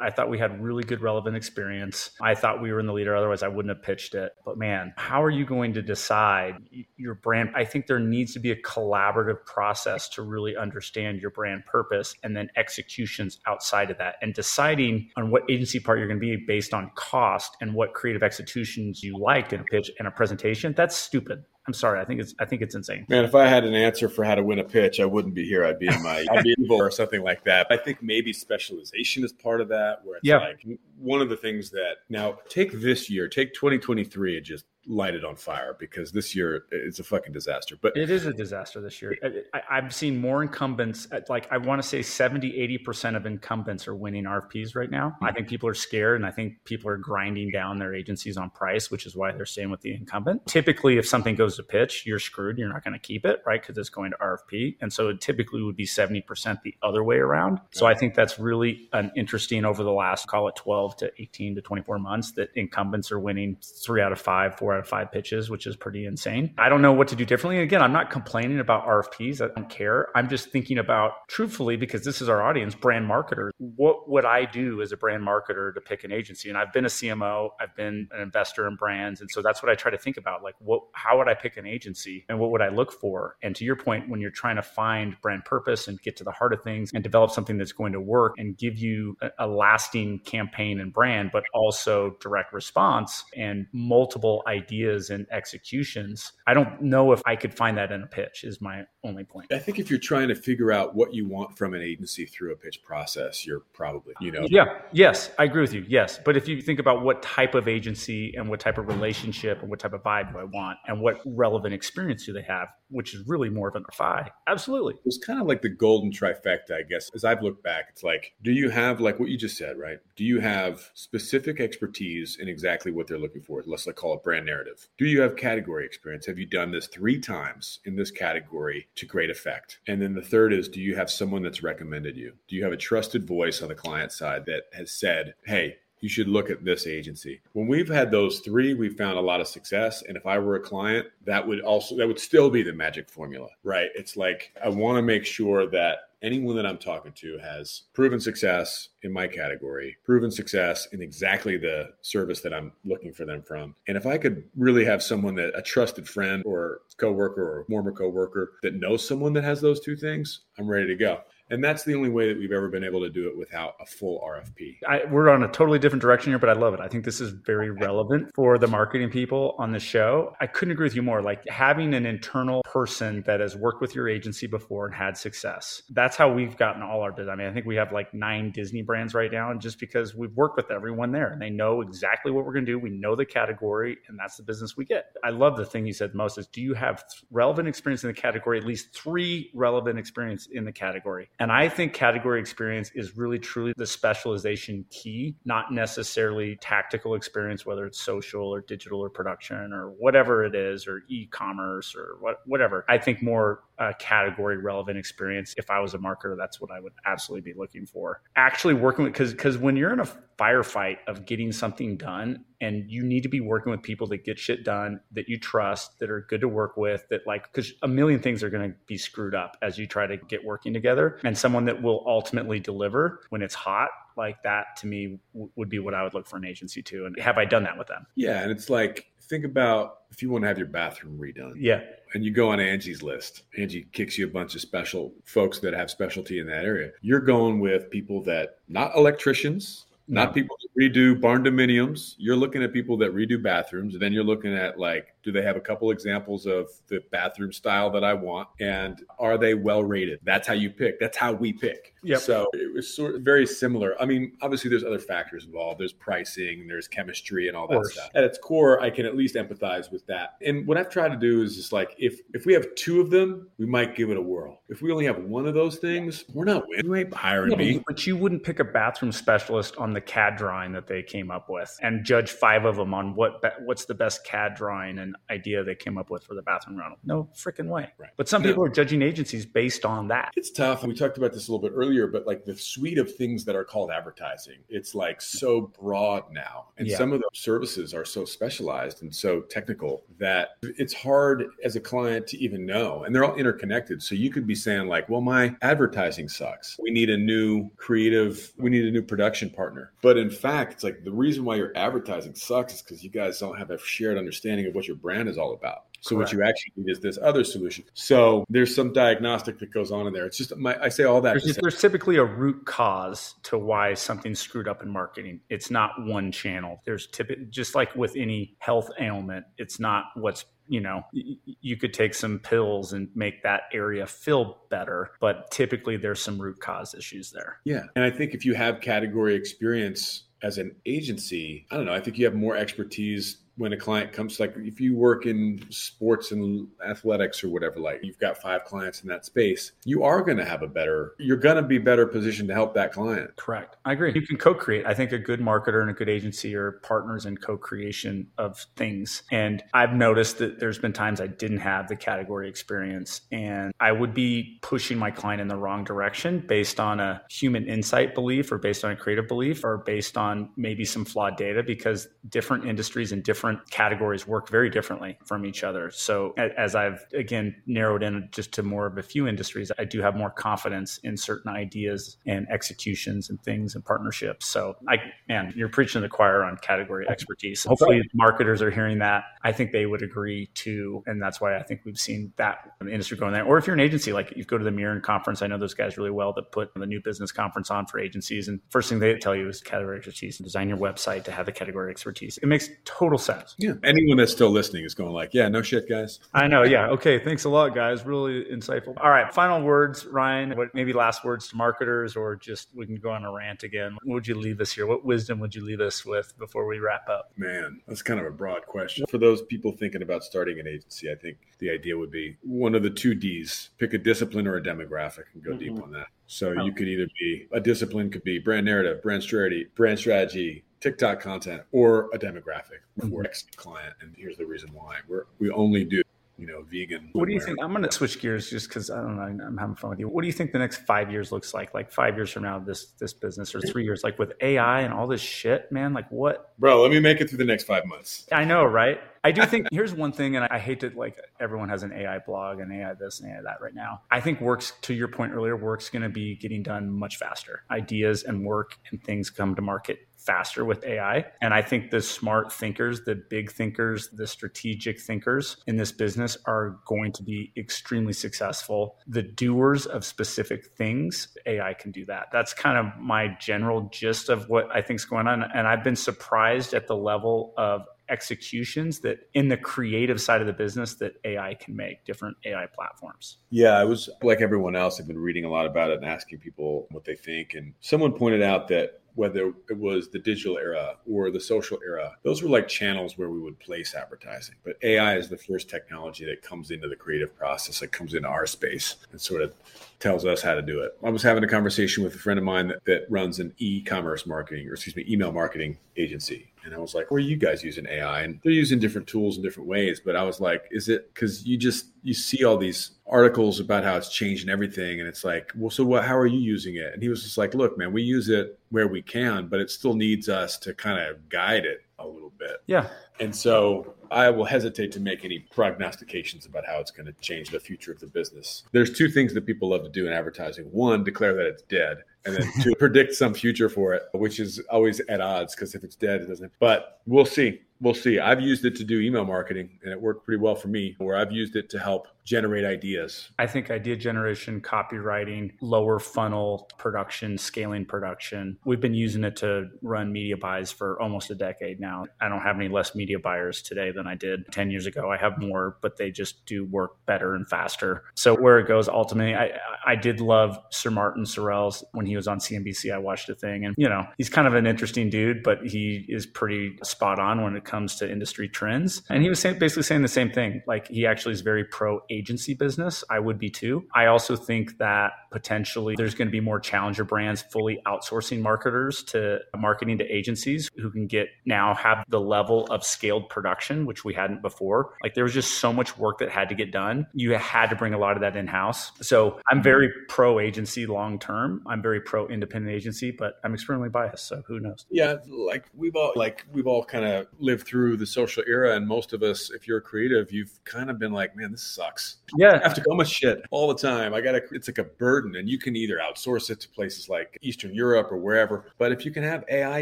I 0.01 0.09
thought 0.09 0.29
we 0.29 0.37
had 0.37 0.61
really 0.61 0.83
good 0.83 1.01
relevant 1.01 1.35
experience. 1.35 2.11
I 2.21 2.35
thought 2.35 2.61
we 2.61 2.71
were 2.71 2.79
in 2.79 2.85
the 2.85 2.93
leader. 2.93 3.15
Otherwise, 3.15 3.43
I 3.43 3.47
wouldn't 3.47 3.75
have 3.75 3.83
pitched 3.83 4.15
it. 4.15 4.33
But 4.45 4.57
man, 4.57 4.93
how 4.97 5.23
are 5.23 5.29
you 5.29 5.45
going 5.45 5.73
to 5.73 5.81
decide 5.81 6.55
your 6.97 7.15
brand? 7.15 7.51
I 7.55 7.65
think 7.65 7.87
there 7.87 7.99
needs 7.99 8.33
to 8.33 8.39
be 8.39 8.51
a 8.51 8.61
collaborative 8.61 9.45
process 9.45 10.09
to 10.09 10.21
really 10.21 10.55
understand 10.55 11.21
your 11.21 11.31
brand 11.31 11.65
purpose 11.65 12.15
and 12.23 12.35
then 12.35 12.49
executions 12.55 13.39
outside 13.47 13.91
of 13.91 13.97
that, 13.97 14.15
and 14.21 14.33
deciding 14.33 15.09
on 15.15 15.31
what 15.31 15.43
agency 15.49 15.79
part 15.79 15.99
you're 15.99 16.07
going 16.07 16.19
to 16.19 16.37
be 16.37 16.43
based 16.47 16.73
on 16.73 16.91
cost 16.95 17.55
and 17.61 17.73
what 17.73 17.93
creative 17.93 18.23
executions 18.23 19.03
you 19.03 19.17
liked 19.17 19.53
in 19.53 19.61
a 19.61 19.63
pitch 19.63 19.91
and 19.99 20.07
a 20.07 20.11
presentation. 20.11 20.73
That's 20.75 20.95
stupid. 20.95 21.43
I'm 21.69 21.73
sorry. 21.73 21.99
I 21.99 22.03
think 22.05 22.19
it's 22.19 22.33
I 22.39 22.45
think 22.45 22.63
it's 22.63 22.73
insane. 22.73 23.05
Man, 23.09 23.23
if 23.23 23.35
I 23.35 23.45
had 23.47 23.63
an 23.63 23.75
answer 23.75 24.09
for 24.09 24.23
how 24.23 24.33
to 24.33 24.41
win 24.43 24.57
a 24.57 24.63
pitch, 24.63 24.99
I 24.99 25.05
wouldn't 25.05 25.35
be 25.35 25.45
here. 25.45 25.63
I'd 25.63 25.77
be 25.77 25.85
in 25.85 26.01
my 26.01 26.25
I'd 26.31 26.43
be 26.43 26.55
evil 26.57 26.77
or 26.81 26.89
something 26.89 27.21
like 27.21 27.43
that. 27.43 27.67
I 27.69 27.77
think 27.77 28.01
maybe 28.01 28.33
specialization 28.33 29.23
is 29.23 29.31
part 29.31 29.61
of 29.61 29.67
that. 29.67 29.99
Where 30.03 30.17
it's 30.17 30.25
Yeah. 30.25 30.39
like 30.39 30.65
one 30.97 31.21
of 31.21 31.29
the 31.29 31.37
things 31.37 31.69
that 31.69 31.97
now 32.09 32.39
take 32.49 32.71
this 32.71 33.07
year, 33.07 33.27
take 33.27 33.53
2023, 33.53 34.37
and 34.37 34.43
just 34.43 34.65
light 34.89 35.13
it 35.13 35.23
on 35.23 35.35
fire 35.35 35.75
because 35.79 36.11
this 36.11 36.35
year 36.35 36.65
it's 36.71 36.99
a 36.99 37.03
fucking 37.03 37.31
disaster. 37.31 37.75
But 37.79 37.95
It 37.95 38.09
is 38.09 38.25
a 38.25 38.33
disaster 38.33 38.81
this 38.81 39.01
year. 39.01 39.15
I, 39.23 39.57
I- 39.57 39.77
I've 39.77 39.93
seen 39.93 40.19
more 40.19 40.41
incumbents, 40.41 41.07
at 41.11 41.29
like 41.29 41.47
I 41.51 41.57
want 41.57 41.81
to 41.81 41.87
say 41.87 42.01
70, 42.01 42.51
80% 42.83 43.15
of 43.15 43.25
incumbents 43.25 43.87
are 43.87 43.95
winning 43.95 44.23
RFPs 44.23 44.75
right 44.75 44.89
now. 44.89 45.15
I 45.21 45.29
hmm. 45.29 45.35
think 45.35 45.47
people 45.47 45.69
are 45.69 45.75
scared 45.75 46.15
and 46.15 46.25
I 46.25 46.31
think 46.31 46.63
people 46.65 46.89
are 46.89 46.97
grinding 46.97 47.51
down 47.51 47.77
their 47.77 47.93
agencies 47.93 48.35
on 48.35 48.49
price, 48.49 48.89
which 48.89 49.05
is 49.05 49.15
why 49.15 49.31
they're 49.31 49.45
staying 49.45 49.69
with 49.69 49.81
the 49.81 49.93
incumbent. 49.93 50.45
Typically, 50.47 50.97
if 50.97 51.07
something 51.07 51.35
goes 51.35 51.55
to 51.57 51.63
pitch, 51.63 52.03
you're 52.05 52.19
screwed. 52.19 52.57
You're 52.57 52.73
not 52.73 52.83
going 52.83 52.93
to 52.93 52.99
keep 52.99 53.25
it, 53.25 53.43
right? 53.45 53.61
Because 53.61 53.77
it's 53.77 53.89
going 53.89 54.11
to 54.11 54.17
RFP. 54.17 54.77
And 54.81 54.91
so 54.91 55.09
it 55.09 55.21
typically 55.21 55.61
would 55.61 55.75
be 55.75 55.85
70% 55.85 56.61
the 56.63 56.73
other 56.81 57.03
way 57.03 57.17
around. 57.17 57.59
So 57.71 57.85
I 57.85 57.93
think 57.93 58.15
that's 58.15 58.39
really 58.39 58.89
an 58.93 59.11
interesting 59.15 59.65
over 59.65 59.83
the 59.83 59.91
last, 59.91 60.27
call 60.27 60.47
it 60.47 60.55
12 60.55 60.97
to 60.97 61.11
18 61.19 61.55
to 61.55 61.61
24 61.61 61.99
months 61.99 62.31
that 62.33 62.49
incumbents 62.55 63.11
are 63.11 63.19
winning 63.19 63.57
three 63.61 64.01
out 64.01 64.11
of 64.11 64.19
five, 64.19 64.57
four 64.57 64.78
out 64.79 64.85
of 64.85 64.89
five 64.89 65.11
pitches, 65.11 65.49
which 65.49 65.67
is 65.67 65.75
pretty 65.75 66.05
insane. 66.05 66.53
I 66.57 66.69
don't 66.69 66.81
know 66.81 66.93
what 66.93 67.09
to 67.09 67.15
do 67.15 67.25
differently. 67.25 67.61
Again, 67.61 67.81
I'm 67.81 67.91
not 67.91 68.09
complaining 68.09 68.59
about 68.59 68.85
RFPs. 68.87 69.41
I 69.41 69.53
don't 69.53 69.69
care. 69.69 70.07
I'm 70.15 70.29
just 70.29 70.49
thinking 70.49 70.77
about 70.77 71.27
truthfully, 71.27 71.75
because 71.75 72.03
this 72.03 72.21
is 72.21 72.29
our 72.29 72.41
audience, 72.41 72.75
brand 72.75 73.05
marketers. 73.05 73.53
What 73.57 74.09
would 74.09 74.25
I 74.25 74.45
do 74.45 74.81
as 74.81 74.91
a 74.91 74.97
brand 74.97 75.23
marketer 75.23 75.73
to 75.73 75.81
pick 75.81 76.03
an 76.03 76.11
agency? 76.11 76.49
And 76.49 76.57
I've 76.57 76.71
been 76.71 76.85
a 76.85 76.89
CMO, 76.89 77.49
I've 77.59 77.75
been 77.75 78.07
an 78.11 78.21
investor 78.21 78.67
in 78.67 78.75
brands. 78.75 79.21
And 79.21 79.29
so 79.29 79.41
that's 79.41 79.61
what 79.61 79.71
I 79.71 79.75
try 79.75 79.91
to 79.91 79.97
think 79.97 80.17
about. 80.17 80.43
Like, 80.43 80.55
what, 80.59 80.83
how 80.93 81.17
would 81.17 81.27
I 81.27 81.33
pick 81.33 81.57
an 81.57 81.65
agency 81.65 82.25
and 82.29 82.39
what 82.39 82.51
would 82.51 82.61
I 82.61 82.69
look 82.69 82.93
for? 82.93 83.35
And 83.43 83.55
to 83.57 83.65
your 83.65 83.75
point, 83.75 84.09
when 84.09 84.21
you're 84.21 84.31
trying 84.31 84.55
to 84.55 84.61
find 84.61 85.15
brand 85.21 85.45
purpose 85.45 85.87
and 85.87 86.01
get 86.01 86.15
to 86.17 86.23
the 86.23 86.31
heart 86.31 86.53
of 86.53 86.63
things 86.63 86.91
and 86.93 87.03
develop 87.03 87.31
something 87.31 87.57
that's 87.57 87.73
going 87.73 87.93
to 87.93 88.01
work 88.01 88.35
and 88.37 88.57
give 88.57 88.77
you 88.77 89.17
a, 89.21 89.29
a 89.39 89.47
lasting 89.47 90.19
campaign 90.19 90.79
and 90.79 90.93
brand, 90.93 91.31
but 91.33 91.43
also 91.53 92.15
direct 92.21 92.53
response 92.53 93.23
and 93.35 93.67
multiple 93.73 94.43
ideas 94.47 94.68
and 94.71 95.25
executions, 95.31 96.33
I 96.47 96.53
don't 96.53 96.81
know 96.81 97.11
if 97.11 97.21
I 97.25 97.35
could 97.35 97.53
find 97.53 97.77
that 97.77 97.91
in 97.91 98.03
a 98.03 98.07
pitch, 98.07 98.43
is 98.43 98.61
my 98.61 98.85
only 99.03 99.23
point. 99.23 99.51
I 99.51 99.59
think 99.59 99.79
if 99.79 99.89
you're 99.89 99.99
trying 99.99 100.27
to 100.29 100.35
figure 100.35 100.71
out 100.71 100.95
what 100.95 101.13
you 101.13 101.27
want 101.27 101.57
from 101.57 101.73
an 101.73 101.81
agency 101.81 102.25
through 102.25 102.53
a 102.53 102.55
pitch 102.55 102.83
process, 102.83 103.45
you're 103.45 103.61
probably, 103.73 104.13
you 104.19 104.31
know, 104.31 104.45
Yeah, 104.49 104.79
yes, 104.91 105.31
I 105.37 105.45
agree 105.45 105.61
with 105.61 105.73
you. 105.73 105.85
Yes. 105.87 106.19
But 106.23 106.35
if 106.35 106.47
you 106.47 106.61
think 106.61 106.79
about 106.79 107.03
what 107.03 107.21
type 107.21 107.55
of 107.55 107.67
agency 107.67 108.33
and 108.35 108.49
what 108.49 108.59
type 108.59 108.77
of 108.77 108.87
relationship 108.87 109.61
and 109.61 109.69
what 109.69 109.79
type 109.79 109.93
of 109.93 110.03
vibe 110.03 110.31
do 110.31 110.39
I 110.39 110.43
want 110.43 110.77
and 110.87 111.01
what 111.01 111.21
relevant 111.25 111.73
experience 111.73 112.25
do 112.25 112.33
they 112.33 112.41
have, 112.43 112.69
which 112.89 113.13
is 113.13 113.27
really 113.27 113.49
more 113.49 113.69
of 113.69 113.75
an 113.75 113.83
RFI, 113.93 114.29
absolutely. 114.47 114.95
It's 115.05 115.17
kind 115.17 115.39
of 115.39 115.47
like 115.47 115.61
the 115.61 115.69
golden 115.69 116.11
trifecta, 116.11 116.71
I 116.71 116.83
guess. 116.83 117.09
As 117.13 117.23
I've 117.23 117.41
looked 117.41 117.63
back, 117.63 117.85
it's 117.89 118.03
like, 118.03 118.33
do 118.41 118.51
you 118.51 118.69
have 118.69 118.99
like 118.99 119.19
what 119.19 119.29
you 119.29 119.37
just 119.37 119.57
said, 119.57 119.77
right? 119.77 119.99
Do 120.15 120.23
you 120.23 120.39
have 120.39 120.89
specific 120.93 121.59
expertise 121.59 122.37
in 122.39 122.47
exactly 122.47 122.91
what 122.91 123.07
they're 123.07 123.19
looking 123.19 123.41
for? 123.41 123.63
Let's 123.65 123.87
like 123.87 123.95
call 123.95 124.15
it 124.15 124.23
brand 124.23 124.45
narrative. 124.49 124.87
Do 124.97 125.05
you 125.05 125.21
have 125.21 125.35
category 125.35 125.85
experience? 125.85 126.25
Have 126.25 126.39
you 126.39 126.45
done 126.45 126.71
this 126.71 126.87
three 126.87 127.19
times 127.19 127.79
in 127.85 127.95
this 127.95 128.11
category 128.11 128.87
to 128.95 129.05
great 129.05 129.29
effect? 129.29 129.79
And 129.87 130.01
then 130.01 130.13
the 130.15 130.29
third 130.33 130.53
is, 130.53 130.67
do 130.67 130.81
you 130.81 130.95
have 130.95 131.09
someone 131.11 131.43
that's 131.43 131.63
recommended 131.63 132.17
you? 132.17 132.33
Do 132.47 132.55
you 132.55 132.63
have 132.63 132.73
a 132.73 132.77
trusted 132.77 133.27
voice 133.27 133.61
on 133.61 133.69
the 133.69 133.75
client 133.75 134.11
side 134.11 134.45
that 134.47 134.63
has 134.73 134.91
said, 134.91 135.35
hey, 135.45 135.77
you 136.01 136.09
should 136.09 136.27
look 136.27 136.49
at 136.49 136.63
this 136.63 136.87
agency. 136.87 137.41
When 137.53 137.67
we've 137.67 137.89
had 137.89 138.11
those 138.11 138.39
three, 138.39 138.73
we've 138.73 138.97
found 138.97 139.17
a 139.17 139.21
lot 139.21 139.41
of 139.41 139.47
success. 139.47 140.03
And 140.07 140.15
if 140.15 140.25
I 140.25 140.37
were 140.39 140.55
a 140.55 140.61
client, 140.61 141.07
that 141.25 141.45
would 141.45 141.61
also 141.61 141.95
that 141.97 142.07
would 142.07 142.19
still 142.19 142.49
be 142.49 142.63
the 142.63 142.73
magic 142.73 143.09
formula, 143.09 143.49
right? 143.63 143.89
It's 143.95 144.17
like 144.17 144.53
I 144.63 144.69
want 144.69 144.97
to 144.97 145.01
make 145.01 145.25
sure 145.25 145.67
that 145.67 145.99
anyone 146.21 146.55
that 146.55 146.65
I'm 146.65 146.77
talking 146.77 147.13
to 147.13 147.37
has 147.37 147.83
proven 147.93 148.19
success 148.19 148.89
in 149.03 149.11
my 149.11 149.27
category, 149.27 149.95
proven 150.03 150.31
success 150.31 150.87
in 150.91 151.01
exactly 151.01 151.57
the 151.57 151.93
service 152.01 152.41
that 152.41 152.53
I'm 152.53 152.73
looking 152.83 153.13
for 153.13 153.25
them 153.25 153.41
from. 153.41 153.75
And 153.87 153.95
if 153.95 154.05
I 154.05 154.17
could 154.17 154.43
really 154.55 154.85
have 154.85 155.01
someone 155.01 155.35
that 155.35 155.57
a 155.57 155.61
trusted 155.61 156.07
friend 156.07 156.43
or 156.45 156.81
coworker 156.97 157.59
or 157.59 157.65
former 157.65 157.91
coworker 157.91 158.53
that 158.63 158.75
knows 158.75 159.07
someone 159.07 159.33
that 159.33 159.43
has 159.43 159.61
those 159.61 159.79
two 159.79 159.95
things, 159.95 160.41
I'm 160.57 160.69
ready 160.69 160.87
to 160.87 160.95
go. 160.95 161.21
And 161.49 161.63
that's 161.63 161.83
the 161.83 161.95
only 161.95 162.09
way 162.09 162.27
that 162.27 162.37
we've 162.37 162.51
ever 162.51 162.67
been 162.69 162.83
able 162.83 163.01
to 163.01 163.09
do 163.09 163.27
it 163.27 163.37
without 163.37 163.75
a 163.79 163.85
full 163.85 164.21
RFP. 164.21 164.77
I, 164.87 165.05
we're 165.05 165.29
on 165.29 165.43
a 165.43 165.47
totally 165.47 165.79
different 165.79 166.01
direction 166.01 166.31
here, 166.31 166.39
but 166.39 166.49
I 166.49 166.53
love 166.53 166.73
it. 166.73 166.79
I 166.79 166.87
think 166.87 167.05
this 167.05 167.19
is 167.19 167.31
very 167.31 167.71
relevant 167.71 168.31
for 168.35 168.57
the 168.57 168.67
marketing 168.67 169.09
people 169.09 169.55
on 169.57 169.71
the 169.71 169.79
show. 169.79 170.33
I 170.39 170.47
couldn't 170.47 170.71
agree 170.73 170.85
with 170.85 170.95
you 170.95 171.01
more. 171.01 171.21
Like 171.21 171.47
having 171.47 171.93
an 171.93 172.05
internal 172.05 172.61
person 172.63 173.23
that 173.25 173.39
has 173.39 173.55
worked 173.55 173.81
with 173.81 173.95
your 173.95 174.07
agency 174.07 174.47
before 174.47 174.85
and 174.85 174.95
had 174.95 175.17
success. 175.17 175.81
That's 175.89 176.15
how 176.15 176.31
we've 176.31 176.55
gotten 176.57 176.81
all 176.81 177.01
our 177.01 177.11
business. 177.11 177.33
I 177.33 177.35
mean, 177.35 177.47
I 177.47 177.53
think 177.53 177.65
we 177.65 177.75
have 177.75 177.91
like 177.91 178.13
nine 178.13 178.51
Disney 178.51 178.81
brands 178.81 179.13
right 179.13 179.31
now, 179.31 179.51
and 179.51 179.59
just 179.59 179.79
because 179.79 180.15
we've 180.15 180.35
worked 180.35 180.57
with 180.57 180.71
everyone 180.71 181.11
there 181.11 181.29
and 181.29 181.41
they 181.41 181.49
know 181.49 181.81
exactly 181.81 182.31
what 182.31 182.45
we're 182.45 182.53
going 182.53 182.65
to 182.65 182.71
do, 182.71 182.79
we 182.79 182.89
know 182.89 183.15
the 183.15 183.25
category, 183.25 183.97
and 184.07 184.17
that's 184.17 184.37
the 184.37 184.43
business 184.43 184.77
we 184.77 184.85
get. 184.85 185.15
I 185.23 185.29
love 185.29 185.57
the 185.57 185.65
thing 185.65 185.85
you 185.85 185.93
said 185.93 186.13
most 186.13 186.37
is 186.37 186.47
do 186.47 186.61
you 186.61 186.73
have 186.73 187.03
relevant 187.31 187.67
experience 187.67 188.03
in 188.03 188.09
the 188.09 188.13
category, 188.13 188.57
at 188.59 188.65
least 188.65 188.93
three 188.93 189.51
relevant 189.53 189.97
experience 189.97 190.47
in 190.51 190.65
the 190.65 190.71
category? 190.71 191.29
And 191.39 191.51
I 191.51 191.69
think 191.69 191.93
category 191.93 192.39
experience 192.39 192.91
is 192.93 193.15
really 193.15 193.39
truly 193.39 193.73
the 193.77 193.87
specialization 193.87 194.85
key, 194.89 195.35
not 195.45 195.71
necessarily 195.71 196.57
tactical 196.57 197.15
experience, 197.15 197.65
whether 197.65 197.85
it's 197.85 197.99
social 198.01 198.43
or 198.43 198.59
digital 198.59 198.99
or 198.99 199.09
production 199.09 199.71
or 199.71 199.91
whatever 199.91 200.43
it 200.43 200.53
is, 200.53 200.85
or 200.85 201.03
e-commerce 201.07 201.95
or 201.95 202.17
what, 202.19 202.41
whatever. 202.45 202.83
I 202.89 202.97
think 202.97 203.23
more 203.23 203.63
uh, 203.79 203.93
category 203.99 204.57
relevant 204.57 204.97
experience. 204.97 205.55
If 205.57 205.69
I 205.69 205.79
was 205.79 205.93
a 205.93 205.97
marketer, 205.97 206.37
that's 206.37 206.59
what 206.59 206.71
I 206.71 206.79
would 206.79 206.93
absolutely 207.05 207.51
be 207.51 207.57
looking 207.57 207.85
for. 207.85 208.21
Actually 208.35 208.73
working 208.73 209.05
with 209.05 209.13
because 209.13 209.31
because 209.31 209.57
when 209.57 209.75
you're 209.75 209.93
in 209.93 209.99
a 209.99 210.07
firefight 210.39 210.97
of 211.07 211.25
getting 211.25 211.51
something 211.51 211.97
done 211.97 212.45
and 212.61 212.89
you 212.89 213.03
need 213.03 213.23
to 213.23 213.29
be 213.29 213.41
working 213.41 213.71
with 213.71 213.81
people 213.81 214.07
that 214.07 214.23
get 214.23 214.39
shit 214.39 214.63
done 214.63 215.01
that 215.11 215.27
you 215.27 215.37
trust 215.37 215.99
that 215.99 216.09
are 216.09 216.21
good 216.29 216.39
to 216.39 216.47
work 216.47 216.77
with 216.77 217.03
that 217.09 217.27
like 217.27 217.51
because 217.51 217.73
a 217.83 217.87
million 217.87 218.21
things 218.21 218.41
are 218.41 218.49
going 218.49 218.71
to 218.71 218.75
be 218.87 218.97
screwed 218.97 219.35
up 219.35 219.57
as 219.61 219.77
you 219.77 219.85
try 219.85 220.07
to 220.07 220.15
get 220.15 220.43
working 220.45 220.73
together 220.73 221.19
and 221.25 221.37
someone 221.37 221.65
that 221.65 221.81
will 221.81 222.05
ultimately 222.07 222.57
deliver 222.57 223.19
when 223.29 223.41
it's 223.41 223.53
hot 223.53 223.89
like 224.15 224.41
that 224.43 224.77
to 224.77 224.87
me 224.87 225.19
w- 225.33 225.51
would 225.57 225.67
be 225.67 225.79
what 225.79 225.93
i 225.93 226.03
would 226.03 226.13
look 226.13 226.25
for 226.25 226.37
an 226.37 226.45
agency 226.45 226.81
to 226.81 227.05
and 227.05 227.19
have 227.19 227.37
i 227.37 227.43
done 227.43 227.63
that 227.63 227.77
with 227.77 227.87
them 227.87 228.05
Yeah, 228.15 228.41
and 228.41 228.49
it's 228.49 228.69
like 228.69 229.11
think 229.23 229.43
about 229.43 229.99
if 230.11 230.21
you 230.21 230.29
want 230.29 230.43
to 230.43 230.47
have 230.47 230.57
your 230.57 230.67
bathroom 230.67 231.19
redone 231.19 231.55
yeah 231.57 231.81
and 232.13 232.23
you 232.23 232.31
go 232.31 232.49
on 232.49 232.59
Angie's 232.59 233.03
list. 233.03 233.43
Angie 233.57 233.87
kicks 233.91 234.17
you 234.17 234.25
a 234.25 234.29
bunch 234.29 234.55
of 234.55 234.61
special 234.61 235.13
folks 235.25 235.59
that 235.59 235.73
have 235.73 235.91
specialty 235.91 236.39
in 236.39 236.47
that 236.47 236.65
area. 236.65 236.91
You're 237.01 237.19
going 237.19 237.59
with 237.59 237.89
people 237.89 238.21
that 238.23 238.57
not 238.67 238.95
electricians, 238.95 239.85
not 240.09 240.33
people 240.33 240.57
that 240.61 240.81
redo 240.81 241.19
barndominiums. 241.19 242.15
You're 242.17 242.35
looking 242.35 242.63
at 242.63 242.73
people 242.73 242.97
that 242.97 243.13
redo 243.13 243.41
bathrooms. 243.41 243.93
And 243.93 244.01
then 244.01 244.11
you're 244.11 244.23
looking 244.23 244.55
at 244.55 244.79
like, 244.79 245.13
do 245.23 245.31
they 245.31 245.41
have 245.41 245.55
a 245.55 245.59
couple 245.61 245.91
examples 245.91 246.45
of 246.45 246.69
the 246.87 247.01
bathroom 247.11 247.51
style 247.51 247.89
that 247.91 248.03
I 248.03 248.13
want? 248.13 248.47
And 248.59 249.03
are 249.19 249.37
they 249.37 249.53
well 249.53 249.83
rated? 249.83 250.19
That's 250.23 250.47
how 250.47 250.53
you 250.53 250.69
pick. 250.69 250.99
That's 250.99 251.17
how 251.17 251.33
we 251.33 251.53
pick. 251.53 251.93
Yep. 252.03 252.21
So 252.21 252.47
it 252.53 252.73
was 252.73 252.93
sort 252.93 253.15
of 253.15 253.21
very 253.21 253.45
similar. 253.45 254.01
I 254.01 254.05
mean, 254.05 254.33
obviously 254.41 254.69
there's 254.69 254.83
other 254.83 254.99
factors 254.99 255.45
involved. 255.45 255.79
There's 255.79 255.93
pricing, 255.93 256.67
there's 256.67 256.87
chemistry 256.87 257.47
and 257.47 257.55
all 257.55 257.67
that 257.67 257.85
stuff. 257.85 258.09
At 258.15 258.23
its 258.23 258.37
core, 258.37 258.81
I 258.81 258.89
can 258.89 259.05
at 259.05 259.15
least 259.15 259.35
empathize 259.35 259.91
with 259.91 260.05
that. 260.07 260.37
And 260.41 260.65
what 260.65 260.77
I've 260.77 260.89
tried 260.89 261.09
to 261.09 261.17
do 261.17 261.43
is 261.43 261.55
just 261.55 261.71
like 261.73 261.95
if 261.97 262.19
if 262.33 262.45
we 262.45 262.53
have 262.53 262.73
two 262.75 263.01
of 263.01 263.09
them, 263.09 263.49
we 263.57 263.65
might 263.65 263.95
give 263.95 264.09
it 264.09 264.17
a 264.17 264.21
whirl. 264.21 264.61
If 264.69 264.81
we 264.81 264.91
only 264.91 265.05
have 265.05 265.19
one 265.23 265.45
of 265.45 265.53
those 265.53 265.77
things, 265.77 266.23
we're 266.33 266.45
not 266.45 266.67
winning. 266.67 266.85
You 266.85 266.95
ain't 266.95 267.13
hiring 267.13 267.51
Yeah, 267.51 267.57
me. 267.57 267.83
but 267.85 268.07
you 268.07 268.15
wouldn't 268.15 268.43
pick 268.43 268.59
a 268.59 268.63
bathroom 268.63 269.11
specialist 269.11 269.75
on 269.77 269.93
the 269.93 269.98
CAD 270.01 270.35
drawing 270.37 270.71
that 270.73 270.87
they 270.87 271.01
came 271.03 271.31
up 271.31 271.49
with 271.49 271.75
and 271.81 272.03
judge 272.05 272.31
five 272.31 272.65
of 272.65 272.75
them 272.75 272.93
on 272.93 273.15
what 273.15 273.41
be- 273.41 273.49
what's 273.65 273.85
the 273.85 273.93
best 273.93 274.23
CAD 274.25 274.55
drawing 274.55 274.99
and 274.99 275.15
idea 275.29 275.63
they 275.63 275.75
came 275.75 275.97
up 275.97 276.09
with 276.09 276.23
for 276.23 276.35
the 276.35 276.41
bathroom 276.41 276.77
rental. 276.77 276.97
No 277.03 277.29
freaking 277.35 277.67
way. 277.67 277.89
Right. 277.97 278.09
But 278.17 278.27
some 278.29 278.41
No. 278.41 278.49
people 278.49 278.63
are 278.65 278.69
judging 278.69 279.01
agencies 279.01 279.45
based 279.45 279.85
on 279.85 280.07
that. 280.09 280.33
It's 280.35 280.51
tough. 280.51 280.83
We 280.83 280.93
talked 280.93 281.17
about 281.17 281.33
this 281.33 281.47
a 281.47 281.51
little 281.51 281.67
bit 281.67 281.75
earlier, 281.75 282.07
but 282.07 282.25
like 282.27 282.45
the 282.45 282.55
suite 282.55 282.97
of 282.97 283.13
things 283.15 283.45
that 283.45 283.55
are 283.55 283.63
called 283.63 283.91
advertising, 283.91 284.59
it's 284.69 284.95
like 284.95 285.21
so 285.21 285.61
broad 285.79 286.23
now. 286.31 286.69
And 286.77 286.87
Yeah. 286.87 286.97
some 286.97 287.13
of 287.13 287.19
the 287.19 287.29
services 287.33 287.93
are 287.93 288.05
so 288.05 288.25
specialized 288.25 289.01
and 289.03 289.13
so 289.13 289.41
technical 289.41 290.05
that 290.17 290.49
it's 290.61 290.93
hard 290.93 291.45
as 291.63 291.75
a 291.75 291.79
client 291.79 292.27
to 292.27 292.37
even 292.37 292.65
know. 292.65 293.03
And 293.03 293.13
they're 293.15 293.23
all 293.25 293.35
interconnected. 293.35 294.01
So 294.01 294.15
you 294.15 294.29
could 294.29 294.47
be 294.47 294.55
saying, 294.55 294.87
like, 294.87 295.09
well, 295.09 295.21
my 295.21 295.55
advertising 295.61 296.29
sucks. 296.29 296.77
We 296.79 296.91
need 296.91 297.09
a 297.09 297.17
new 297.17 297.69
creative, 297.77 298.51
we 298.57 298.69
need 298.69 298.85
a 298.85 298.91
new 298.91 299.01
production 299.01 299.49
partner. 299.49 299.88
But 300.01 300.17
in 300.17 300.29
fact, 300.29 300.73
it's 300.73 300.83
like 300.83 301.03
the 301.03 301.11
reason 301.11 301.43
why 301.43 301.55
your 301.55 301.71
advertising 301.75 302.35
sucks 302.35 302.73
is 302.73 302.81
because 302.81 303.03
you 303.03 303.09
guys 303.09 303.39
don't 303.39 303.57
have 303.57 303.71
a 303.71 303.77
shared 303.77 304.17
understanding 304.17 304.65
of 304.65 304.75
what 304.75 304.87
your 304.87 304.95
brand 304.95 305.27
is 305.27 305.37
all 305.37 305.53
about. 305.53 305.85
So 306.01 306.15
Correct. 306.15 306.29
what 306.29 306.33
you 306.33 306.43
actually 306.43 306.73
need 306.77 306.91
is 306.91 306.99
this 306.99 307.17
other 307.21 307.43
solution. 307.43 307.85
So 307.93 308.45
there's 308.49 308.73
some 308.73 308.93
diagnostic 308.93 309.59
that 309.59 309.71
goes 309.71 309.91
on 309.91 310.07
in 310.07 310.13
there. 310.13 310.25
It's 310.25 310.37
just 310.37 310.55
my, 310.57 310.77
I 310.81 310.89
say 310.89 311.03
all 311.03 311.21
that. 311.21 311.41
There's, 311.41 311.57
there's 311.57 311.81
typically 311.81 312.17
a 312.17 312.23
root 312.23 312.65
cause 312.65 313.35
to 313.43 313.57
why 313.57 313.93
something's 313.93 314.39
screwed 314.39 314.67
up 314.67 314.81
in 314.83 314.89
marketing. 314.89 315.41
It's 315.49 315.69
not 315.69 315.91
one 315.97 316.31
channel. 316.31 316.81
There's 316.85 317.07
typically 317.07 317.45
just 317.45 317.75
like 317.75 317.95
with 317.95 318.15
any 318.15 318.55
health 318.59 318.89
ailment, 318.99 319.45
it's 319.57 319.79
not 319.79 320.05
what's 320.15 320.45
you 320.69 320.79
know 320.79 321.03
you 321.11 321.75
could 321.75 321.93
take 321.93 322.13
some 322.13 322.39
pills 322.39 322.93
and 322.93 323.09
make 323.15 323.43
that 323.43 323.63
area 323.73 324.05
feel 324.05 324.59
better, 324.69 325.11
but 325.19 325.49
typically 325.51 325.97
there's 325.97 326.21
some 326.21 326.39
root 326.39 326.59
cause 326.59 326.93
issues 326.93 327.31
there. 327.31 327.59
Yeah. 327.65 327.83
And 327.95 328.05
I 328.05 328.11
think 328.11 328.33
if 328.33 328.45
you 328.45 328.53
have 328.53 328.79
category 328.79 329.35
experience 329.35 330.25
as 330.41 330.57
an 330.57 330.75
agency, 330.85 331.65
I 331.71 331.75
don't 331.75 331.85
know, 331.85 331.93
I 331.93 331.99
think 331.99 332.17
you 332.17 332.25
have 332.25 332.35
more 332.35 332.55
expertise 332.55 333.37
when 333.59 333.73
a 333.73 333.77
client 333.77 334.11
comes 334.11 334.39
like 334.39 334.53
if 334.57 334.79
you 334.79 334.95
work 334.95 335.25
in 335.25 335.63
sports 335.69 336.31
and 336.31 336.67
athletics 336.85 337.43
or 337.43 337.49
whatever 337.49 337.79
like 337.79 337.99
you've 338.03 338.19
got 338.19 338.37
five 338.37 338.63
clients 338.65 339.01
in 339.01 339.07
that 339.07 339.25
space 339.25 339.73
you 339.85 340.03
are 340.03 340.21
going 340.21 340.37
to 340.37 340.45
have 340.45 340.63
a 340.63 340.67
better 340.67 341.13
you're 341.19 341.37
going 341.37 341.55
to 341.55 341.61
be 341.61 341.77
better 341.77 342.05
positioned 342.05 342.47
to 342.47 342.53
help 342.53 342.73
that 342.73 342.91
client 342.91 343.29
Correct. 343.49 343.77
I 343.85 343.93
agree. 343.93 344.11
You 344.13 344.21
can 344.21 344.37
co-create. 344.37 344.85
I 344.85 344.93
think 344.93 345.11
a 345.11 345.17
good 345.17 345.39
marketer 345.39 345.81
and 345.81 345.89
a 345.89 345.93
good 345.93 346.09
agency 346.09 346.55
are 346.55 346.73
partners 346.83 347.25
in 347.25 347.37
co-creation 347.37 348.27
of 348.37 348.59
things. 348.75 349.23
And 349.31 349.63
I've 349.73 349.93
noticed 349.93 350.37
that 350.37 350.59
there's 350.59 350.77
been 350.77 350.93
times 350.93 351.19
I 351.19 351.25
didn't 351.27 351.57
have 351.59 351.87
the 351.87 351.95
category 351.95 352.47
experience 352.47 353.21
and 353.31 353.73
I 353.79 353.91
would 353.91 354.13
be 354.13 354.59
pushing 354.61 354.99
my 354.99 355.09
client 355.09 355.41
in 355.41 355.47
the 355.47 355.55
wrong 355.55 355.83
direction 355.83 356.43
based 356.47 356.79
on 356.79 356.99
a 356.99 357.23
human 357.29 357.65
insight 357.65 358.13
belief 358.13 358.51
or 358.51 358.57
based 358.57 358.85
on 358.85 358.91
a 358.91 358.95
creative 358.95 359.27
belief 359.27 359.63
or 359.63 359.77
based 359.79 360.17
on 360.17 360.49
maybe 360.55 360.85
some 360.85 361.05
flawed 361.05 361.35
data 361.35 361.63
because 361.63 362.07
different 362.29 362.65
industries 362.65 363.11
and 363.11 363.23
different 363.23 363.48
categories 363.69 364.27
work 364.27 364.49
very 364.49 364.69
differently 364.69 365.17
from 365.25 365.45
each 365.45 365.63
other. 365.63 365.91
So 365.91 366.33
as 366.37 366.75
I've 366.75 367.05
again 367.13 367.55
narrowed 367.65 368.03
in 368.03 368.29
just 368.31 368.51
to 368.53 368.63
more 368.63 368.85
of 368.85 368.97
a 368.97 369.03
few 369.03 369.27
industries, 369.27 369.71
I 369.77 369.85
do 369.85 370.01
have 370.01 370.15
more 370.15 370.29
confidence 370.29 370.99
in 371.03 371.17
certain 371.17 371.51
ideas 371.51 372.17
and 372.25 372.47
executions 372.49 373.29
and 373.29 373.41
things 373.43 373.75
and 373.75 373.83
partnerships. 373.83 374.47
So 374.47 374.75
I 374.87 374.97
man, 375.27 375.53
you're 375.55 375.69
preaching 375.69 376.01
to 376.01 376.07
the 376.07 376.09
choir 376.09 376.43
on 376.43 376.57
category 376.57 377.07
expertise. 377.09 377.63
Hopefully 377.63 378.01
marketers 378.13 378.61
are 378.61 378.71
hearing 378.71 378.99
that. 378.99 379.23
I 379.43 379.51
think 379.51 379.71
they 379.71 379.85
would 379.85 380.01
agree 380.01 380.49
too. 380.53 381.03
And 381.05 381.21
that's 381.21 381.39
why 381.39 381.57
I 381.57 381.63
think 381.63 381.81
we've 381.85 381.97
seen 381.97 382.33
that 382.37 382.59
in 382.81 382.87
the 382.87 382.93
industry 382.93 383.17
going 383.17 383.33
there. 383.33 383.45
Or 383.45 383.57
if 383.57 383.67
you're 383.67 383.73
an 383.73 383.79
agency, 383.79 384.13
like 384.13 384.33
you 384.35 384.43
go 384.43 384.57
to 384.57 384.63
the 384.63 384.71
Mirren 384.71 385.01
conference, 385.01 385.41
I 385.41 385.47
know 385.47 385.57
those 385.57 385.73
guys 385.73 385.97
really 385.97 386.11
well 386.11 386.33
that 386.33 386.51
put 386.51 386.73
the 386.73 386.85
new 386.85 387.01
business 387.01 387.31
conference 387.31 387.69
on 387.71 387.85
for 387.85 387.99
agencies. 387.99 388.47
And 388.47 388.59
first 388.69 388.89
thing 388.89 388.99
they 388.99 389.15
tell 389.15 389.35
you 389.35 389.47
is 389.47 389.61
category 389.61 389.97
expertise 389.97 390.39
and 390.39 390.45
design 390.45 390.69
your 390.69 390.77
website 390.77 391.23
to 391.25 391.31
have 391.31 391.45
the 391.45 391.51
category 391.51 391.91
expertise. 391.91 392.37
It 392.37 392.47
makes 392.47 392.69
total 392.85 393.17
sense. 393.17 393.28
Yeah 393.57 393.73
anyone 393.83 394.17
that's 394.17 394.31
still 394.31 394.49
listening 394.49 394.83
is 394.85 394.93
going 394.93 395.11
like 395.11 395.33
yeah 395.33 395.47
no 395.49 395.61
shit 395.61 395.87
guys 395.89 396.19
I 396.33 396.47
know. 396.47 396.63
Yeah. 396.63 396.89
Okay. 396.89 397.19
Thanks 397.19 397.45
a 397.45 397.49
lot, 397.49 397.73
guys. 397.73 398.05
Really 398.05 398.45
insightful. 398.45 398.95
All 399.01 399.09
right. 399.09 399.33
Final 399.33 399.61
words, 399.61 400.05
Ryan. 400.05 400.55
What 400.55 400.73
maybe 400.75 400.93
last 400.93 401.23
words 401.25 401.47
to 401.49 401.55
marketers, 401.57 402.15
or 402.15 402.35
just 402.35 402.69
we 402.75 402.85
can 402.85 402.95
go 402.95 403.09
on 403.11 403.23
a 403.25 403.31
rant 403.31 403.63
again. 403.63 403.97
What 404.03 404.13
would 404.15 404.27
you 404.27 404.35
leave 404.35 404.61
us 404.61 404.71
here? 404.71 404.85
What 404.85 405.03
wisdom 405.03 405.39
would 405.39 405.55
you 405.55 405.63
leave 405.65 405.79
us 405.81 406.05
with 406.05 406.37
before 406.37 406.65
we 406.67 406.79
wrap 406.79 407.07
up? 407.09 407.31
Man, 407.37 407.81
that's 407.87 408.01
kind 408.01 408.19
of 408.19 408.25
a 408.25 408.31
broad 408.31 408.65
question. 408.67 409.05
For 409.07 409.17
those 409.17 409.41
people 409.43 409.71
thinking 409.71 410.01
about 410.01 410.23
starting 410.23 410.59
an 410.59 410.67
agency, 410.67 411.11
I 411.11 411.15
think 411.15 411.37
the 411.59 411.69
idea 411.71 411.97
would 411.97 412.11
be 412.11 412.37
one 412.43 412.75
of 412.75 412.83
the 412.83 412.89
two 412.89 413.15
D's 413.15 413.69
pick 413.79 413.93
a 413.93 413.97
discipline 413.97 414.47
or 414.47 414.57
a 414.57 414.61
demographic 414.61 415.23
and 415.33 415.43
go 415.43 415.53
deep 415.53 415.73
Mhm. 415.73 415.83
on 415.83 415.91
that. 415.93 416.07
So 416.27 416.53
Oh. 416.57 416.63
you 416.63 416.71
could 416.71 416.87
either 416.87 417.07
be 417.19 417.47
a 417.51 417.59
discipline, 417.59 418.09
could 418.11 418.23
be 418.23 418.37
brand 418.39 418.65
narrative, 418.65 419.01
brand 419.01 419.23
strategy, 419.23 419.67
brand 419.75 419.97
strategy, 419.99 420.63
TikTok 420.81 421.19
content, 421.19 421.63
or 421.71 422.09
a 422.13 422.17
demographic 422.19 422.81
for 422.99 423.23
Mhm. 423.23 423.25
X 423.25 423.45
client. 423.55 423.93
And 424.01 424.13
here's 424.17 424.37
the 424.37 424.45
reason 424.45 424.69
why 424.73 424.97
we're, 425.07 425.25
we 425.39 425.49
only 425.51 425.83
do, 425.83 426.01
you 426.37 426.47
know, 426.47 426.61
vegan. 426.61 427.09
What 427.11 427.27
do 427.27 427.33
you 427.33 427.41
think? 427.41 427.57
I'm 427.61 427.71
going 427.71 427.83
to 427.83 427.91
switch 427.91 428.17
gears 428.21 428.49
just 428.49 428.69
because 428.69 428.89
I 428.89 429.01
don't 429.01 429.17
know. 429.17 429.45
I'm 429.45 429.57
having 429.57 429.75
fun 429.75 429.89
with 429.89 429.99
you. 429.99 430.07
What 430.07 430.21
do 430.21 430.27
you 430.27 430.31
think 430.33 430.53
the 430.53 430.59
next 430.59 430.77
five 430.85 431.11
years 431.11 431.33
looks 431.33 431.53
like? 431.53 431.73
Like 431.73 431.91
five 431.91 432.15
years 432.15 432.31
from 432.31 432.43
now, 432.43 432.59
this 432.59 432.91
this 432.91 433.11
business, 433.11 433.53
or 433.53 433.59
three 433.59 433.83
years, 433.83 434.05
like 434.05 434.17
with 434.17 434.31
AI 434.39 434.81
and 434.81 434.93
all 434.93 435.05
this 435.05 435.19
shit, 435.19 435.69
man. 435.69 435.93
Like 435.93 436.09
what? 436.09 436.57
Bro, 436.57 436.81
let 436.81 436.91
me 436.91 437.01
make 437.01 437.19
it 437.19 437.27
through 437.29 437.39
the 437.39 437.45
next 437.45 437.65
five 437.65 437.85
months. 437.85 438.25
I 438.31 438.45
know, 438.45 438.63
right? 438.63 439.01
I 439.25 439.33
do 439.33 439.45
think 439.45 439.67
here's 439.73 439.93
one 439.93 440.13
thing, 440.13 440.37
and 440.37 440.45
I 440.49 440.59
hate 440.59 440.79
that 440.79 440.95
like 440.95 441.17
everyone 441.41 441.67
has 441.67 441.83
an 441.83 441.91
AI 441.91 442.19
blog 442.19 442.61
and 442.61 442.71
AI 442.71 442.93
this 442.93 443.19
and 443.19 443.29
AI 443.29 443.41
that 443.41 443.59
right 443.59 443.75
now. 443.75 444.03
I 444.09 444.21
think 444.21 444.39
work's 444.39 444.71
to 444.83 444.93
your 444.93 445.09
point 445.09 445.33
earlier, 445.33 445.57
work's 445.57 445.89
going 445.89 446.03
to 446.03 446.09
be 446.09 446.37
getting 446.37 446.63
done 446.63 446.89
much 446.89 447.17
faster. 447.17 447.63
Ideas 447.69 448.23
and 448.23 448.45
work 448.45 448.77
and 448.91 449.03
things 449.03 449.29
come 449.29 449.55
to 449.55 449.61
market 449.61 450.07
faster 450.19 450.65
with 450.65 450.83
AI. 450.83 451.25
And 451.41 451.53
I 451.53 451.61
think 451.61 451.91
the 451.91 452.01
smart 452.01 452.51
thinkers, 452.51 453.01
the 453.05 453.15
big 453.15 453.51
thinkers, 453.51 454.09
the 454.09 454.27
strategic 454.27 454.99
thinkers 454.99 455.57
in 455.65 455.77
this 455.77 455.91
business 455.91 456.37
are 456.45 456.79
going 456.85 457.13
to 457.13 457.23
be 457.23 457.51
extremely 457.57 458.13
successful. 458.13 458.97
The 459.07 459.23
doers 459.23 459.85
of 459.85 460.03
specific 460.03 460.67
things, 460.77 461.29
AI 461.45 461.73
can 461.73 461.91
do 461.91 462.05
that. 462.05 462.27
That's 462.31 462.53
kind 462.53 462.77
of 462.77 462.99
my 462.99 463.35
general 463.39 463.89
gist 463.91 464.29
of 464.29 464.49
what 464.49 464.69
I 464.75 464.81
think 464.81 464.99
is 464.99 465.05
going 465.05 465.27
on. 465.27 465.43
And 465.43 465.67
I've 465.67 465.83
been 465.83 465.95
surprised 465.95 466.73
at 466.73 466.87
the 466.87 466.95
level 466.95 467.53
of 467.57 467.85
executions 468.09 468.99
that 468.99 469.19
in 469.33 469.49
the 469.49 469.57
creative 469.57 470.19
side 470.19 470.41
of 470.41 470.47
the 470.47 470.53
business 470.53 470.95
that 470.95 471.13
AI 471.23 471.53
can 471.53 471.75
make 471.75 472.03
different 472.05 472.35
AI 472.43 472.65
platforms. 472.73 473.37
Yeah, 473.51 473.77
I 473.77 473.83
was 473.83 474.09
like 474.23 474.41
everyone 474.41 474.75
else. 474.75 474.99
I've 474.99 475.07
been 475.07 475.19
reading 475.19 475.45
a 475.45 475.49
lot 475.49 475.65
about 475.65 475.91
it 475.91 475.97
and 475.97 476.05
asking 476.05 476.39
people 476.39 476.87
what 476.91 477.05
they 477.05 477.15
think. 477.15 477.53
And 477.53 477.73
someone 477.79 478.13
pointed 478.13 478.41
out 478.41 478.67
that 478.69 479.01
whether 479.19 479.53
it 479.69 479.77
was 479.77 480.07
the 480.07 480.17
digital 480.17 480.57
era 480.57 480.95
or 481.05 481.29
the 481.29 481.41
social 481.41 481.77
era, 481.85 482.15
those 482.23 482.41
were 482.41 482.47
like 482.47 482.69
channels 482.69 483.17
where 483.17 483.29
we 483.29 483.37
would 483.37 483.59
place 483.59 483.93
advertising. 483.93 484.55
But 484.63 484.77
AI 484.81 485.17
is 485.17 485.27
the 485.27 485.37
first 485.37 485.69
technology 485.69 486.23
that 486.23 486.41
comes 486.41 486.71
into 486.71 486.87
the 486.87 486.95
creative 486.95 487.37
process, 487.37 487.81
that 487.81 487.91
comes 487.91 488.13
into 488.13 488.29
our 488.29 488.45
space 488.45 488.95
and 489.11 489.19
sort 489.19 489.41
of 489.41 489.53
tells 489.99 490.23
us 490.23 490.41
how 490.41 490.55
to 490.55 490.61
do 490.61 490.79
it. 490.79 490.97
I 491.03 491.09
was 491.09 491.21
having 491.21 491.43
a 491.43 491.49
conversation 491.49 492.01
with 492.01 492.15
a 492.15 492.17
friend 492.17 492.39
of 492.39 492.45
mine 492.45 492.69
that, 492.69 492.85
that 492.85 493.07
runs 493.09 493.41
an 493.41 493.53
e-commerce 493.57 494.25
marketing 494.25 494.69
or 494.69 494.75
excuse 494.75 494.95
me, 494.95 495.05
email 495.09 495.33
marketing 495.33 495.79
agency. 495.97 496.53
And 496.65 496.73
I 496.73 496.77
was 496.77 496.93
like, 496.93 497.09
where 497.09 497.17
are 497.17 497.21
you 497.21 497.37
guys 497.37 497.63
using 497.63 497.87
AI? 497.87 498.21
And 498.23 498.39
they're 498.43 498.51
using 498.51 498.79
different 498.79 499.07
tools 499.07 499.37
in 499.37 499.43
different 499.43 499.69
ways. 499.69 500.01
But 500.03 500.15
I 500.15 500.23
was 500.23 500.39
like, 500.39 500.67
is 500.71 500.89
it 500.89 501.13
because 501.13 501.45
you 501.45 501.57
just 501.57 501.87
you 502.03 502.13
see 502.13 502.43
all 502.43 502.57
these 502.57 502.91
articles 503.07 503.59
about 503.59 503.83
how 503.83 503.97
it's 503.97 504.09
changing 504.09 504.49
everything, 504.49 504.99
and 504.99 505.07
it's 505.07 505.23
like, 505.23 505.51
well, 505.55 505.69
so 505.69 505.83
what? 505.83 506.05
How 506.05 506.17
are 506.17 506.27
you 506.27 506.39
using 506.39 506.75
it? 506.75 506.93
And 506.93 507.01
he 507.01 507.09
was 507.09 507.23
just 507.23 507.37
like, 507.37 507.53
look, 507.53 507.77
man, 507.77 507.91
we 507.91 508.01
use 508.01 508.29
it 508.29 508.59
where 508.69 508.87
we 508.87 509.01
can, 509.01 509.47
but 509.47 509.59
it 509.59 509.69
still 509.69 509.93
needs 509.93 510.29
us 510.29 510.57
to 510.59 510.73
kind 510.73 510.99
of 510.99 511.29
guide 511.29 511.65
it 511.65 511.81
a 511.97 512.07
little 512.07 512.31
bit. 512.37 512.57
Yeah. 512.67 512.87
And 513.19 513.35
so 513.35 513.95
I 514.11 514.29
will 514.29 514.45
hesitate 514.45 514.91
to 514.93 514.99
make 514.99 515.25
any 515.25 515.39
prognostications 515.39 516.45
about 516.45 516.65
how 516.65 516.79
it's 516.79 516.91
going 516.91 517.05
to 517.05 517.13
change 517.19 517.49
the 517.49 517.59
future 517.59 517.91
of 517.91 517.99
the 517.99 518.07
business. 518.07 518.63
There's 518.71 518.93
two 518.93 519.09
things 519.09 519.33
that 519.33 519.45
people 519.45 519.69
love 519.69 519.83
to 519.83 519.89
do 519.89 520.07
in 520.07 520.13
advertising. 520.13 520.65
One, 520.65 521.03
declare 521.03 521.33
that 521.35 521.45
it's 521.45 521.63
dead. 521.63 522.03
And 522.25 522.35
then 522.35 522.51
to 522.61 522.75
predict 522.79 523.13
some 523.13 523.33
future 523.33 523.69
for 523.69 523.93
it, 523.93 524.03
which 524.13 524.39
is 524.39 524.59
always 524.69 524.99
at 525.01 525.21
odds 525.21 525.55
because 525.55 525.75
if 525.75 525.83
it's 525.83 525.95
dead, 525.95 526.21
it 526.21 526.27
doesn't. 526.27 526.51
But 526.59 526.99
we'll 527.05 527.25
see 527.25 527.59
we'll 527.81 527.93
see. 527.93 528.19
I've 528.19 528.41
used 528.41 528.65
it 528.65 528.75
to 528.77 528.83
do 528.83 528.99
email 528.99 529.25
marketing 529.25 529.79
and 529.83 529.91
it 529.91 530.01
worked 530.01 530.25
pretty 530.25 530.41
well 530.41 530.55
for 530.55 530.67
me, 530.67 530.95
where 530.97 531.17
I've 531.17 531.31
used 531.31 531.55
it 531.55 531.69
to 531.71 531.79
help 531.79 532.07
generate 532.25 532.63
ideas. 532.63 533.31
I 533.39 533.47
think 533.47 533.71
idea 533.71 533.95
generation, 533.95 534.61
copywriting, 534.61 535.53
lower 535.61 535.97
funnel 535.97 536.69
production, 536.77 537.37
scaling 537.37 537.85
production. 537.85 538.57
We've 538.65 538.79
been 538.79 538.93
using 538.93 539.23
it 539.23 539.35
to 539.37 539.69
run 539.81 540.11
media 540.11 540.37
buys 540.37 540.71
for 540.71 541.01
almost 541.01 541.31
a 541.31 541.35
decade 541.35 541.79
now. 541.79 542.05
I 542.21 542.29
don't 542.29 542.41
have 542.41 542.55
any 542.55 542.67
less 542.67 542.93
media 542.93 543.17
buyers 543.17 543.61
today 543.61 543.91
than 543.91 544.05
I 544.05 544.15
did 544.15 544.51
10 544.51 544.69
years 544.69 544.85
ago. 544.85 545.09
I 545.09 545.17
have 545.17 545.39
more, 545.39 545.77
but 545.81 545.97
they 545.97 546.11
just 546.11 546.45
do 546.45 546.65
work 546.65 547.03
better 547.05 547.33
and 547.33 547.47
faster. 547.47 548.03
So 548.13 548.35
where 548.35 548.59
it 548.59 548.67
goes 548.67 548.87
ultimately, 548.87 549.33
I, 549.33 549.51
I 549.85 549.95
did 549.95 550.21
love 550.21 550.59
Sir 550.69 550.91
Martin 550.91 551.23
Sorrell's 551.23 551.83
when 551.93 552.05
he 552.09 552.15
was 552.15 552.27
on 552.27 552.39
CNBC. 552.39 552.93
I 552.93 552.97
watched 552.97 553.29
a 553.29 553.35
thing 553.35 553.65
and, 553.65 553.75
you 553.77 553.87
know, 553.87 554.05
he's 554.17 554.29
kind 554.29 554.47
of 554.47 554.53
an 554.53 554.67
interesting 554.67 555.09
dude, 555.09 555.43
but 555.43 555.65
he 555.65 556.05
is 556.07 556.25
pretty 556.25 556.77
spot 556.83 557.19
on 557.19 557.43
when 557.43 557.55
it 557.55 557.63
comes 557.63 557.95
to 557.97 558.11
industry 558.11 558.49
trends. 558.49 559.01
And 559.09 559.23
he 559.23 559.29
was 559.29 559.41
basically 559.41 559.83
saying 559.83 560.01
the 560.01 560.07
same 560.07 560.31
thing. 560.31 560.61
Like 560.67 560.87
he 560.87 561.05
actually 561.05 561.33
is 561.33 561.41
very 561.41 561.63
pro 561.63 562.01
agency 562.09 562.53
business. 562.53 563.03
I 563.09 563.19
would 563.19 563.39
be 563.39 563.49
too. 563.49 563.85
I 563.93 564.07
also 564.07 564.35
think 564.35 564.77
that 564.77 565.13
potentially 565.31 565.95
there's 565.97 566.15
going 566.15 566.27
to 566.27 566.31
be 566.31 566.39
more 566.39 566.59
challenger 566.59 567.03
brands 567.03 567.41
fully 567.41 567.79
outsourcing 567.85 568.41
marketers 568.41 569.03
to 569.03 569.39
marketing 569.57 569.97
to 569.99 570.05
agencies 570.05 570.69
who 570.77 570.89
can 570.91 571.07
get 571.07 571.29
now 571.45 571.73
have 571.75 572.03
the 572.09 572.19
level 572.19 572.65
of 572.65 572.83
scaled 572.83 573.29
production, 573.29 573.85
which 573.85 574.03
we 574.03 574.13
hadn't 574.13 574.41
before. 574.41 574.93
Like 575.03 575.13
there 575.13 575.23
was 575.23 575.33
just 575.33 575.59
so 575.59 575.71
much 575.71 575.97
work 575.97 576.19
that 576.19 576.29
had 576.29 576.49
to 576.49 576.55
get 576.55 576.71
done. 576.71 577.07
You 577.13 577.33
had 577.33 577.67
to 577.67 577.75
bring 577.75 577.93
a 577.93 577.97
lot 577.97 578.15
of 578.15 578.21
that 578.21 578.35
in 578.35 578.47
house. 578.47 578.91
So 579.01 579.39
I'm 579.49 579.61
very 579.61 579.89
pro 580.07 580.39
agency 580.39 580.85
long 580.85 581.19
term. 581.19 581.63
I'm 581.67 581.81
very 581.81 581.98
pro 581.99 582.27
independent 582.27 582.73
agency, 582.73 583.11
but 583.11 583.39
I'm 583.43 583.53
extremely 583.53 583.89
biased. 583.89 584.27
So 584.27 584.43
who 584.47 584.59
knows? 584.59 584.85
Yeah. 584.89 585.15
Like 585.27 585.65
we've 585.75 585.95
all, 585.95 586.13
like 586.15 586.45
we've 586.51 586.67
all 586.67 586.83
kind 586.83 587.05
of 587.05 587.27
lived 587.39 587.67
through 587.67 587.97
the 587.97 588.05
social 588.05 588.43
era, 588.47 588.75
and 588.75 588.87
most 588.87 589.13
of 589.13 589.23
us, 589.23 589.51
if 589.51 589.67
you're 589.67 589.81
creative, 589.81 590.31
you've 590.31 590.63
kind 590.63 590.89
of 590.89 590.99
been 590.99 591.11
like, 591.11 591.35
man, 591.35 591.51
this 591.51 591.63
sucks. 591.63 592.17
Yeah, 592.37 592.59
I 592.59 592.63
have 592.63 592.73
to 592.75 592.81
go 592.81 592.95
with 592.95 593.07
shit 593.07 593.41
all 593.51 593.67
the 593.67 593.75
time. 593.75 594.13
I 594.13 594.21
got 594.21 594.33
to. 594.33 594.41
It's 594.51 594.67
like 594.67 594.77
a 594.77 594.83
burden, 594.83 595.35
and 595.35 595.49
you 595.49 595.57
can 595.57 595.75
either 595.75 595.97
outsource 595.97 596.49
it 596.49 596.59
to 596.61 596.69
places 596.69 597.09
like 597.09 597.37
Eastern 597.41 597.73
Europe 597.73 598.11
or 598.11 598.17
wherever. 598.17 598.65
But 598.77 598.91
if 598.91 599.05
you 599.05 599.11
can 599.11 599.23
have 599.23 599.43
AI 599.49 599.81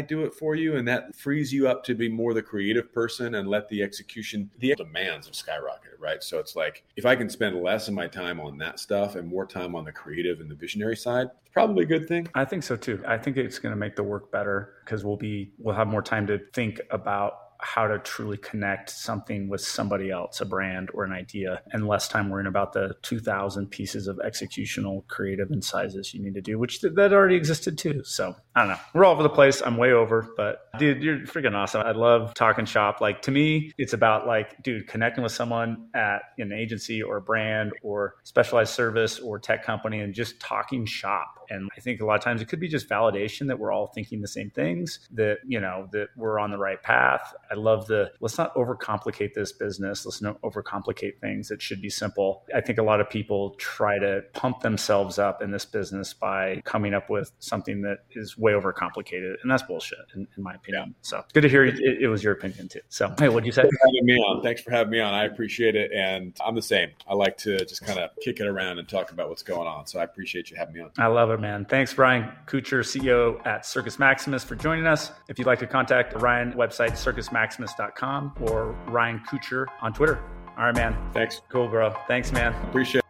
do 0.00 0.24
it 0.24 0.34
for 0.34 0.54
you, 0.54 0.76
and 0.76 0.86
that 0.88 1.14
frees 1.14 1.52
you 1.52 1.68
up 1.68 1.84
to 1.84 1.94
be 1.94 2.08
more 2.08 2.34
the 2.34 2.42
creative 2.42 2.92
person 2.92 3.36
and 3.36 3.48
let 3.48 3.68
the 3.68 3.82
execution, 3.82 4.50
the 4.58 4.74
demands 4.74 5.26
have 5.26 5.34
skyrocketed, 5.34 6.00
right? 6.00 6.22
So 6.22 6.38
it's 6.38 6.56
like 6.56 6.84
if 6.96 7.06
I 7.06 7.14
can 7.16 7.28
spend 7.28 7.62
less 7.62 7.88
of 7.88 7.94
my 7.94 8.06
time 8.06 8.40
on 8.40 8.58
that 8.58 8.80
stuff 8.80 9.14
and 9.14 9.28
more 9.28 9.46
time 9.46 9.74
on 9.74 9.84
the 9.84 9.92
creative 9.92 10.40
and 10.40 10.50
the 10.50 10.54
visionary 10.54 10.96
side, 10.96 11.28
it's 11.40 11.52
probably 11.52 11.84
a 11.84 11.86
good 11.86 12.07
thing. 12.08 12.28
I 12.34 12.44
think 12.44 12.62
so 12.62 12.76
too. 12.76 13.02
I 13.06 13.18
think 13.18 13.36
it's 13.36 13.58
going 13.58 13.72
to 13.72 13.76
make 13.78 13.94
the 13.94 14.02
work 14.02 14.32
better 14.32 14.74
because 14.84 15.04
we'll 15.04 15.16
be 15.16 15.52
we'll 15.58 15.76
have 15.76 15.86
more 15.86 16.02
time 16.02 16.26
to 16.28 16.40
think 16.54 16.80
about 16.90 17.34
how 17.60 17.86
to 17.86 17.98
truly 17.98 18.36
connect 18.36 18.90
something 18.90 19.48
with 19.48 19.60
somebody 19.60 20.10
else, 20.10 20.40
a 20.40 20.44
brand 20.44 20.90
or 20.94 21.04
an 21.04 21.12
idea, 21.12 21.62
and 21.72 21.88
less 21.88 22.08
time 22.08 22.30
worrying 22.30 22.46
about 22.46 22.72
the 22.72 22.94
2,000 23.02 23.70
pieces 23.70 24.06
of 24.06 24.16
executional 24.24 25.06
creative 25.08 25.50
and 25.50 25.64
sizes 25.64 26.14
you 26.14 26.22
need 26.22 26.34
to 26.34 26.40
do, 26.40 26.58
which 26.58 26.80
that 26.80 27.12
already 27.12 27.36
existed 27.36 27.76
too. 27.76 28.02
So 28.04 28.36
I 28.54 28.60
don't 28.60 28.68
know. 28.68 28.78
We're 28.94 29.04
all 29.04 29.12
over 29.12 29.22
the 29.22 29.28
place. 29.28 29.60
I'm 29.60 29.76
way 29.76 29.92
over, 29.92 30.28
but 30.36 30.68
dude, 30.78 31.02
you're 31.02 31.18
freaking 31.20 31.54
awesome. 31.54 31.82
I 31.82 31.92
love 31.92 32.34
talking 32.34 32.64
shop. 32.64 33.00
Like 33.00 33.22
to 33.22 33.30
me, 33.30 33.72
it's 33.78 33.92
about 33.92 34.26
like, 34.26 34.62
dude, 34.62 34.86
connecting 34.86 35.22
with 35.22 35.32
someone 35.32 35.88
at 35.94 36.22
an 36.38 36.52
agency 36.52 37.02
or 37.02 37.16
a 37.16 37.22
brand 37.22 37.72
or 37.82 38.16
specialized 38.24 38.72
service 38.72 39.18
or 39.18 39.38
tech 39.38 39.64
company 39.64 40.00
and 40.00 40.14
just 40.14 40.40
talking 40.40 40.86
shop. 40.86 41.34
And 41.50 41.70
I 41.76 41.80
think 41.80 42.00
a 42.00 42.04
lot 42.04 42.16
of 42.16 42.22
times 42.22 42.42
it 42.42 42.48
could 42.48 42.60
be 42.60 42.68
just 42.68 42.88
validation 42.88 43.46
that 43.48 43.58
we're 43.58 43.72
all 43.72 43.86
thinking 43.86 44.20
the 44.20 44.28
same 44.28 44.50
things, 44.50 45.08
that, 45.12 45.38
you 45.46 45.60
know, 45.60 45.88
that 45.92 46.08
we're 46.16 46.38
on 46.38 46.50
the 46.50 46.58
right 46.58 46.82
path. 46.82 47.34
I 47.50 47.54
love 47.54 47.86
the 47.86 48.12
let's 48.20 48.38
not 48.38 48.54
overcomplicate 48.54 49.34
this 49.34 49.52
business. 49.52 50.04
Let's 50.04 50.22
not 50.22 50.40
overcomplicate 50.42 51.20
things. 51.20 51.50
It 51.50 51.62
should 51.62 51.80
be 51.80 51.90
simple. 51.90 52.44
I 52.54 52.60
think 52.60 52.78
a 52.78 52.82
lot 52.82 53.00
of 53.00 53.08
people 53.08 53.50
try 53.58 53.98
to 53.98 54.22
pump 54.32 54.60
themselves 54.60 55.18
up 55.18 55.42
in 55.42 55.50
this 55.50 55.64
business 55.64 56.12
by 56.12 56.62
coming 56.64 56.94
up 56.94 57.10
with 57.10 57.32
something 57.38 57.82
that 57.82 57.98
is 58.12 58.36
way 58.36 58.52
overcomplicated. 58.52 59.36
And 59.42 59.50
that's 59.50 59.62
bullshit, 59.62 59.98
in, 60.14 60.26
in 60.36 60.42
my 60.42 60.54
opinion. 60.54 60.88
Yeah. 60.88 60.94
So 61.02 61.24
good 61.32 61.42
to 61.42 61.48
hear 61.48 61.64
it, 61.64 61.78
it, 61.80 62.08
was 62.08 62.22
your 62.22 62.32
opinion 62.32 62.68
too. 62.68 62.80
So, 62.88 63.12
hey, 63.18 63.28
what 63.28 63.42
do 63.42 63.46
you 63.46 63.52
say? 63.52 63.62
Thanks 63.62 63.76
for 63.76 63.86
having 63.86 64.06
me 64.06 64.14
on. 64.14 64.42
Thanks 64.42 64.62
for 64.62 64.70
having 64.70 64.90
me 64.90 65.00
on. 65.00 65.14
I 65.14 65.24
appreciate 65.24 65.76
it. 65.76 65.92
And 65.92 66.36
I'm 66.44 66.54
the 66.54 66.62
same. 66.62 66.90
I 67.08 67.14
like 67.14 67.36
to 67.38 67.64
just 67.64 67.84
kind 67.84 67.98
of 67.98 68.10
kick 68.22 68.40
it 68.40 68.46
around 68.46 68.78
and 68.78 68.88
talk 68.88 69.10
about 69.10 69.28
what's 69.28 69.42
going 69.42 69.68
on. 69.68 69.86
So 69.86 69.98
I 69.98 70.04
appreciate 70.04 70.50
you 70.50 70.56
having 70.56 70.74
me 70.74 70.80
on. 70.80 70.90
I 70.98 71.06
love 71.06 71.30
it, 71.30 71.40
man. 71.40 71.64
Thanks, 71.64 71.94
Brian 71.94 72.30
Kutscher, 72.46 72.80
CEO 72.80 73.44
at 73.46 73.66
Circus 73.66 73.98
Maximus, 73.98 74.44
for 74.44 74.56
joining 74.56 74.86
us. 74.86 75.12
If 75.28 75.38
you'd 75.38 75.46
like 75.46 75.58
to 75.60 75.66
contact 75.66 76.14
Ryan, 76.14 76.52
website 76.52 76.96
circusmaximus.com 77.38 78.34
or 78.40 78.72
Ryan 78.88 79.20
Kutscher 79.20 79.66
on 79.80 79.92
Twitter. 79.92 80.20
All 80.56 80.64
right, 80.64 80.74
man. 80.74 80.96
Thanks. 81.12 81.40
Cool, 81.48 81.68
bro. 81.68 81.94
Thanks, 82.08 82.32
man. 82.32 82.52
Appreciate 82.68 83.00
it. 83.00 83.07